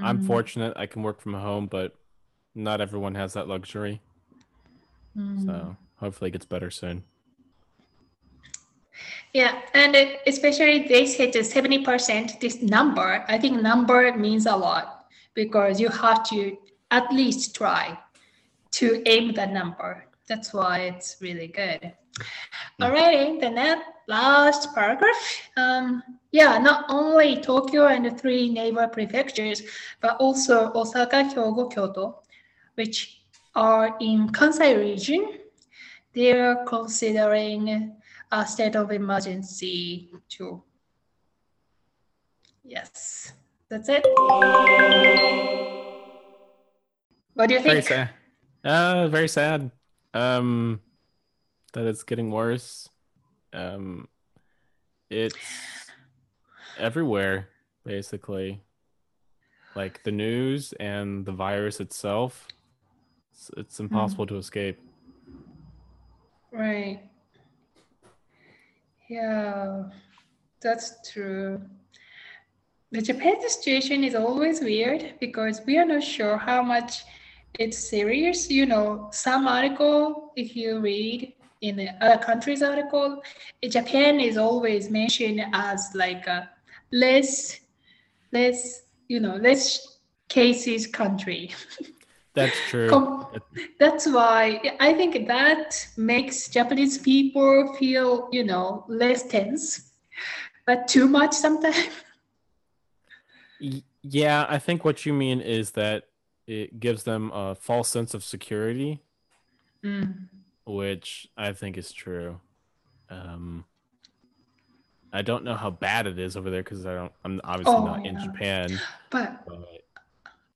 I'm 0.00 0.18
Mm, 0.18 0.20
fortunate 0.20 0.74
I 0.76 0.86
can 0.86 1.02
work 1.02 1.20
from 1.20 1.34
home, 1.34 1.66
but 1.66 1.98
not 2.54 2.80
everyone 2.80 3.14
has 3.16 3.34
that 3.34 3.48
luxury. 3.48 4.02
mm. 5.16 5.66
So 5.66 5.76
hopefully 5.96 6.28
it 6.28 6.32
gets 6.32 6.46
better 6.46 6.70
soon. 6.70 7.04
Yeah, 9.32 9.60
and 9.74 9.96
especially 10.26 10.86
they 10.88 11.06
said 11.06 11.32
the 11.32 11.42
seventy 11.42 11.84
percent. 11.84 12.40
This 12.40 12.62
number, 12.62 13.24
I 13.28 13.38
think 13.38 13.62
number 13.62 14.14
means 14.16 14.46
a 14.46 14.56
lot 14.56 15.06
because 15.34 15.80
you 15.80 15.88
have 15.88 16.22
to 16.30 16.56
at 16.90 17.10
least 17.12 17.56
try 17.56 17.98
to 18.72 19.02
aim 19.06 19.32
the 19.32 19.46
number. 19.46 20.04
That's 20.28 20.52
why 20.52 20.80
it's 20.80 21.16
really 21.20 21.48
good. 21.48 21.92
Alrighty, 22.80 23.40
the 23.40 23.50
next 23.50 23.84
last 24.06 24.74
paragraph. 24.74 25.50
Um, 25.56 26.02
yeah, 26.30 26.58
not 26.58 26.84
only 26.88 27.40
Tokyo 27.40 27.86
and 27.86 28.04
the 28.04 28.10
three 28.10 28.50
neighbor 28.50 28.86
prefectures, 28.88 29.62
but 30.00 30.16
also 30.18 30.72
Osaka, 30.74 31.24
Hyogo, 31.24 31.72
Kyoto, 31.72 32.22
which 32.74 33.22
are 33.54 33.96
in 34.00 34.28
Kansai 34.28 34.78
region. 34.78 35.38
They 36.12 36.32
are 36.32 36.64
considering 36.66 37.96
a 38.32 38.46
state 38.46 38.74
of 38.76 38.90
emergency 38.90 40.10
too. 40.28 40.62
Yes, 42.64 43.32
that's 43.68 43.88
it. 43.88 44.04
What 47.34 47.48
do 47.48 47.54
you 47.54 47.60
think? 47.60 47.72
Very 47.74 47.82
sad. 47.82 48.10
Uh, 48.64 49.08
very 49.08 49.28
sad. 49.28 49.70
Um, 50.14 50.80
that 51.74 51.86
it's 51.86 52.02
getting 52.02 52.30
worse. 52.30 52.88
Um, 53.52 54.08
it's 55.10 55.36
everywhere 56.78 57.48
basically. 57.84 58.62
Like 59.74 60.02
the 60.04 60.12
news 60.12 60.72
and 60.80 61.26
the 61.26 61.32
virus 61.32 61.80
itself. 61.80 62.48
It's, 63.32 63.50
it's 63.56 63.80
impossible 63.80 64.26
to 64.26 64.36
escape. 64.36 64.78
Right. 66.50 67.11
Yeah, 69.12 69.90
that's 70.62 71.10
true. 71.12 71.60
The 72.92 73.02
Japan 73.02 73.40
situation 73.48 74.04
is 74.04 74.14
always 74.14 74.60
weird 74.60 75.14
because 75.20 75.60
we 75.66 75.78
are 75.78 75.84
not 75.84 76.02
sure 76.02 76.36
how 76.36 76.62
much 76.62 77.02
it's 77.58 77.76
serious. 77.78 78.50
You 78.50 78.66
know, 78.66 79.08
some 79.12 79.46
article, 79.48 80.32
if 80.36 80.54
you 80.56 80.78
read 80.80 81.34
in 81.62 81.76
the 81.76 81.88
other 82.00 82.22
countries' 82.22 82.62
article, 82.62 83.22
Japan 83.68 84.20
is 84.20 84.36
always 84.36 84.90
mentioned 84.90 85.40
as 85.52 85.90
like 85.94 86.26
a 86.26 86.50
less, 86.92 87.60
less, 88.32 88.82
you 89.08 89.20
know, 89.20 89.36
less 89.36 89.98
cases 90.28 90.86
country. 90.86 91.50
That's 92.34 92.56
true. 92.68 92.88
Com- 92.88 93.26
that's 93.78 94.06
why 94.06 94.60
I 94.80 94.94
think 94.94 95.26
that 95.28 95.86
makes 95.96 96.48
Japanese 96.48 96.96
people 96.98 97.74
feel, 97.74 98.28
you 98.32 98.42
know, 98.44 98.84
less 98.88 99.22
tense, 99.24 99.92
but 100.66 100.88
too 100.88 101.06
much 101.08 101.32
sometimes. 101.34 101.76
Yeah, 104.04 104.46
I 104.48 104.58
think 104.58 104.84
what 104.84 105.06
you 105.06 105.12
mean 105.12 105.40
is 105.40 105.70
that 105.72 106.08
it 106.48 106.80
gives 106.80 107.04
them 107.04 107.30
a 107.32 107.54
false 107.54 107.88
sense 107.88 108.14
of 108.14 108.24
security, 108.24 109.00
Mm. 109.84 110.28
which 110.66 111.28
I 111.36 111.52
think 111.52 111.78
is 111.78 111.92
true. 111.92 112.40
Um, 113.10 113.64
I 115.12 115.22
don't 115.22 115.44
know 115.44 115.54
how 115.54 115.70
bad 115.70 116.08
it 116.08 116.18
is 116.18 116.36
over 116.36 116.50
there 116.50 116.64
because 116.64 116.84
I 116.86 116.94
don't. 116.94 117.12
I'm 117.24 117.40
obviously 117.44 117.74
Oh, 117.74 117.84
not 117.84 118.04
in. 118.04 118.18
Japan. 118.18 118.80
But 119.10 119.46
But 119.46 119.84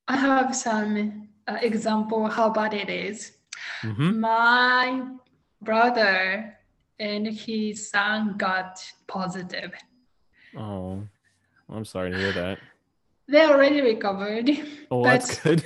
I 0.09 0.17
have 0.17 0.53
some 0.55 1.29
uh, 1.47 1.57
example 1.61 2.27
how 2.27 2.49
bad 2.49 2.73
it 2.73 2.89
is. 2.89 3.31
Mhm. 3.81 4.19
My 4.19 5.01
brother 5.61 6.57
and 6.99 7.27
his 7.27 7.89
son 7.89 8.35
got 8.37 8.79
positive. 9.07 9.71
oh, 10.57 11.01
I'm 11.69 11.85
sorry 11.85 12.11
to 12.11 12.17
hear 12.17 12.31
that. 12.33 12.59
They 13.27 13.43
already 13.45 13.81
recovered, 13.81 14.49
Oh, 14.89 15.03
that's 15.03 15.39
good. 15.41 15.65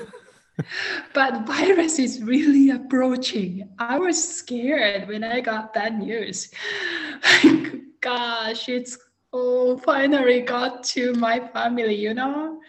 but 1.14 1.46
virus 1.46 2.00
is 2.00 2.22
really 2.24 2.72
approaching. 2.72 3.70
I 3.78 4.00
was 4.00 4.18
scared 4.18 5.08
when 5.08 5.24
I 5.24 5.42
got 5.42 5.74
that 5.76 5.98
news. 5.98 6.52
Like, 7.24 7.74
gosh, 8.02 8.68
it's 8.68 8.98
oh 9.32 9.78
finally 9.78 10.42
got 10.42 10.84
to 10.96 11.14
my 11.14 11.40
family, 11.54 11.96
you 11.96 12.14
know. 12.14 12.60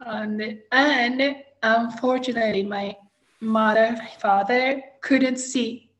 And 0.00 0.58
and 0.72 1.36
unfortunately, 1.62 2.62
my 2.62 2.96
mother, 3.40 3.96
father 4.18 4.82
couldn't 5.00 5.38
see, 5.38 5.90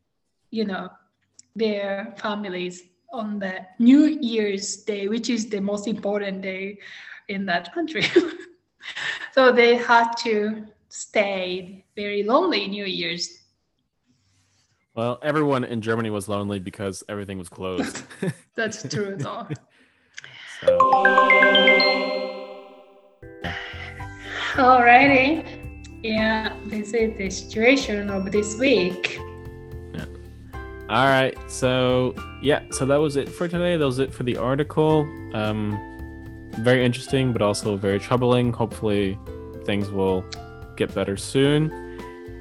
you 0.50 0.64
know, 0.64 0.88
their 1.54 2.14
families 2.18 2.82
on 3.12 3.38
the 3.38 3.66
New 3.78 4.06
Year's 4.06 4.76
Day, 4.76 5.08
which 5.08 5.30
is 5.30 5.48
the 5.48 5.60
most 5.60 5.86
important 5.86 6.42
day 6.42 6.78
in 7.28 7.46
that 7.46 7.72
country. 7.72 8.04
so 9.32 9.52
they 9.52 9.76
had 9.76 10.12
to 10.24 10.66
stay 10.88 11.84
very 11.96 12.22
lonely 12.22 12.66
New 12.68 12.84
Year's. 12.84 13.38
Well, 14.94 15.18
everyone 15.22 15.64
in 15.64 15.80
Germany 15.80 16.10
was 16.10 16.28
lonely 16.28 16.58
because 16.58 17.04
everything 17.08 17.38
was 17.38 17.48
closed. 17.48 18.02
That's 18.56 18.82
true, 18.88 19.16
though. 19.16 19.46
so, 20.60 21.97
Alrighty. 24.68 25.46
Yeah, 26.02 26.52
this 26.66 26.92
is 26.92 27.16
the 27.16 27.30
situation 27.30 28.10
of 28.10 28.32
this 28.32 28.58
week. 28.58 29.16
Yeah. 29.94 30.04
All 30.88 31.06
right. 31.06 31.38
So, 31.46 32.12
yeah, 32.42 32.64
so 32.72 32.84
that 32.86 32.96
was 32.96 33.14
it 33.14 33.28
for 33.28 33.46
today. 33.46 33.76
That 33.76 33.86
was 33.86 34.00
it 34.00 34.12
for 34.12 34.24
the 34.24 34.36
article. 34.36 35.02
Um, 35.32 35.78
very 36.58 36.84
interesting, 36.84 37.32
but 37.32 37.40
also 37.40 37.76
very 37.76 38.00
troubling. 38.00 38.52
Hopefully, 38.52 39.16
things 39.64 39.92
will 39.92 40.24
get 40.76 40.92
better 40.92 41.16
soon. 41.16 41.70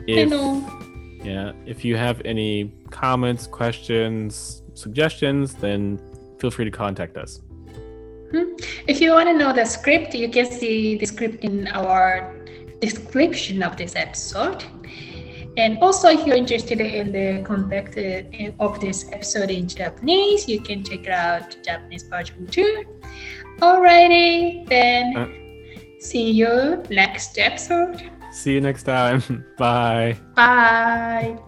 I 0.10 0.24
know. 0.24 0.68
Yeah, 1.24 1.52
if 1.68 1.86
you 1.86 1.98
have 1.98 2.20
any 2.26 2.74
comments, 2.90 3.46
questions, 3.46 4.64
suggestions, 4.74 5.54
then 5.54 6.02
feel 6.40 6.50
free 6.50 6.66
to 6.66 6.72
contact 6.72 7.16
us. 7.16 7.42
If 8.88 9.00
you 9.02 9.12
want 9.12 9.30
to 9.30 9.34
know 9.34 9.54
the 9.54 9.66
script, 9.66 10.14
you 10.14 10.30
can 10.30 10.46
see 10.52 10.98
the 10.98 11.06
script 11.06 11.44
in 11.44 11.68
our 11.68 12.36
description 12.82 13.64
of 13.64 13.78
this 13.78 13.96
episode. 13.96 14.64
And 15.58 15.80
also, 15.80 16.10
if 16.10 16.26
you're 16.28 16.36
interested 16.36 16.80
in 16.82 17.12
the 17.12 17.42
content 17.44 18.54
of 18.60 18.80
this 18.80 19.10
episode 19.12 19.50
in 19.50 19.68
Japanese, 19.68 20.48
you 20.48 20.62
can 20.62 20.84
check 20.84 21.08
out 21.08 21.58
Japanese 21.66 22.04
version 22.04 22.46
too. 22.48 22.84
Alrighty, 23.60 24.68
then 24.70 25.18
Uh. 25.18 25.28
see 26.00 26.30
you 26.30 26.84
next 26.92 27.40
episode. 27.40 28.04
See 28.32 28.54
you 28.54 28.62
next 28.62 28.84
time. 28.84 29.24
Bye. 29.58 30.16
Bye. 30.36 31.40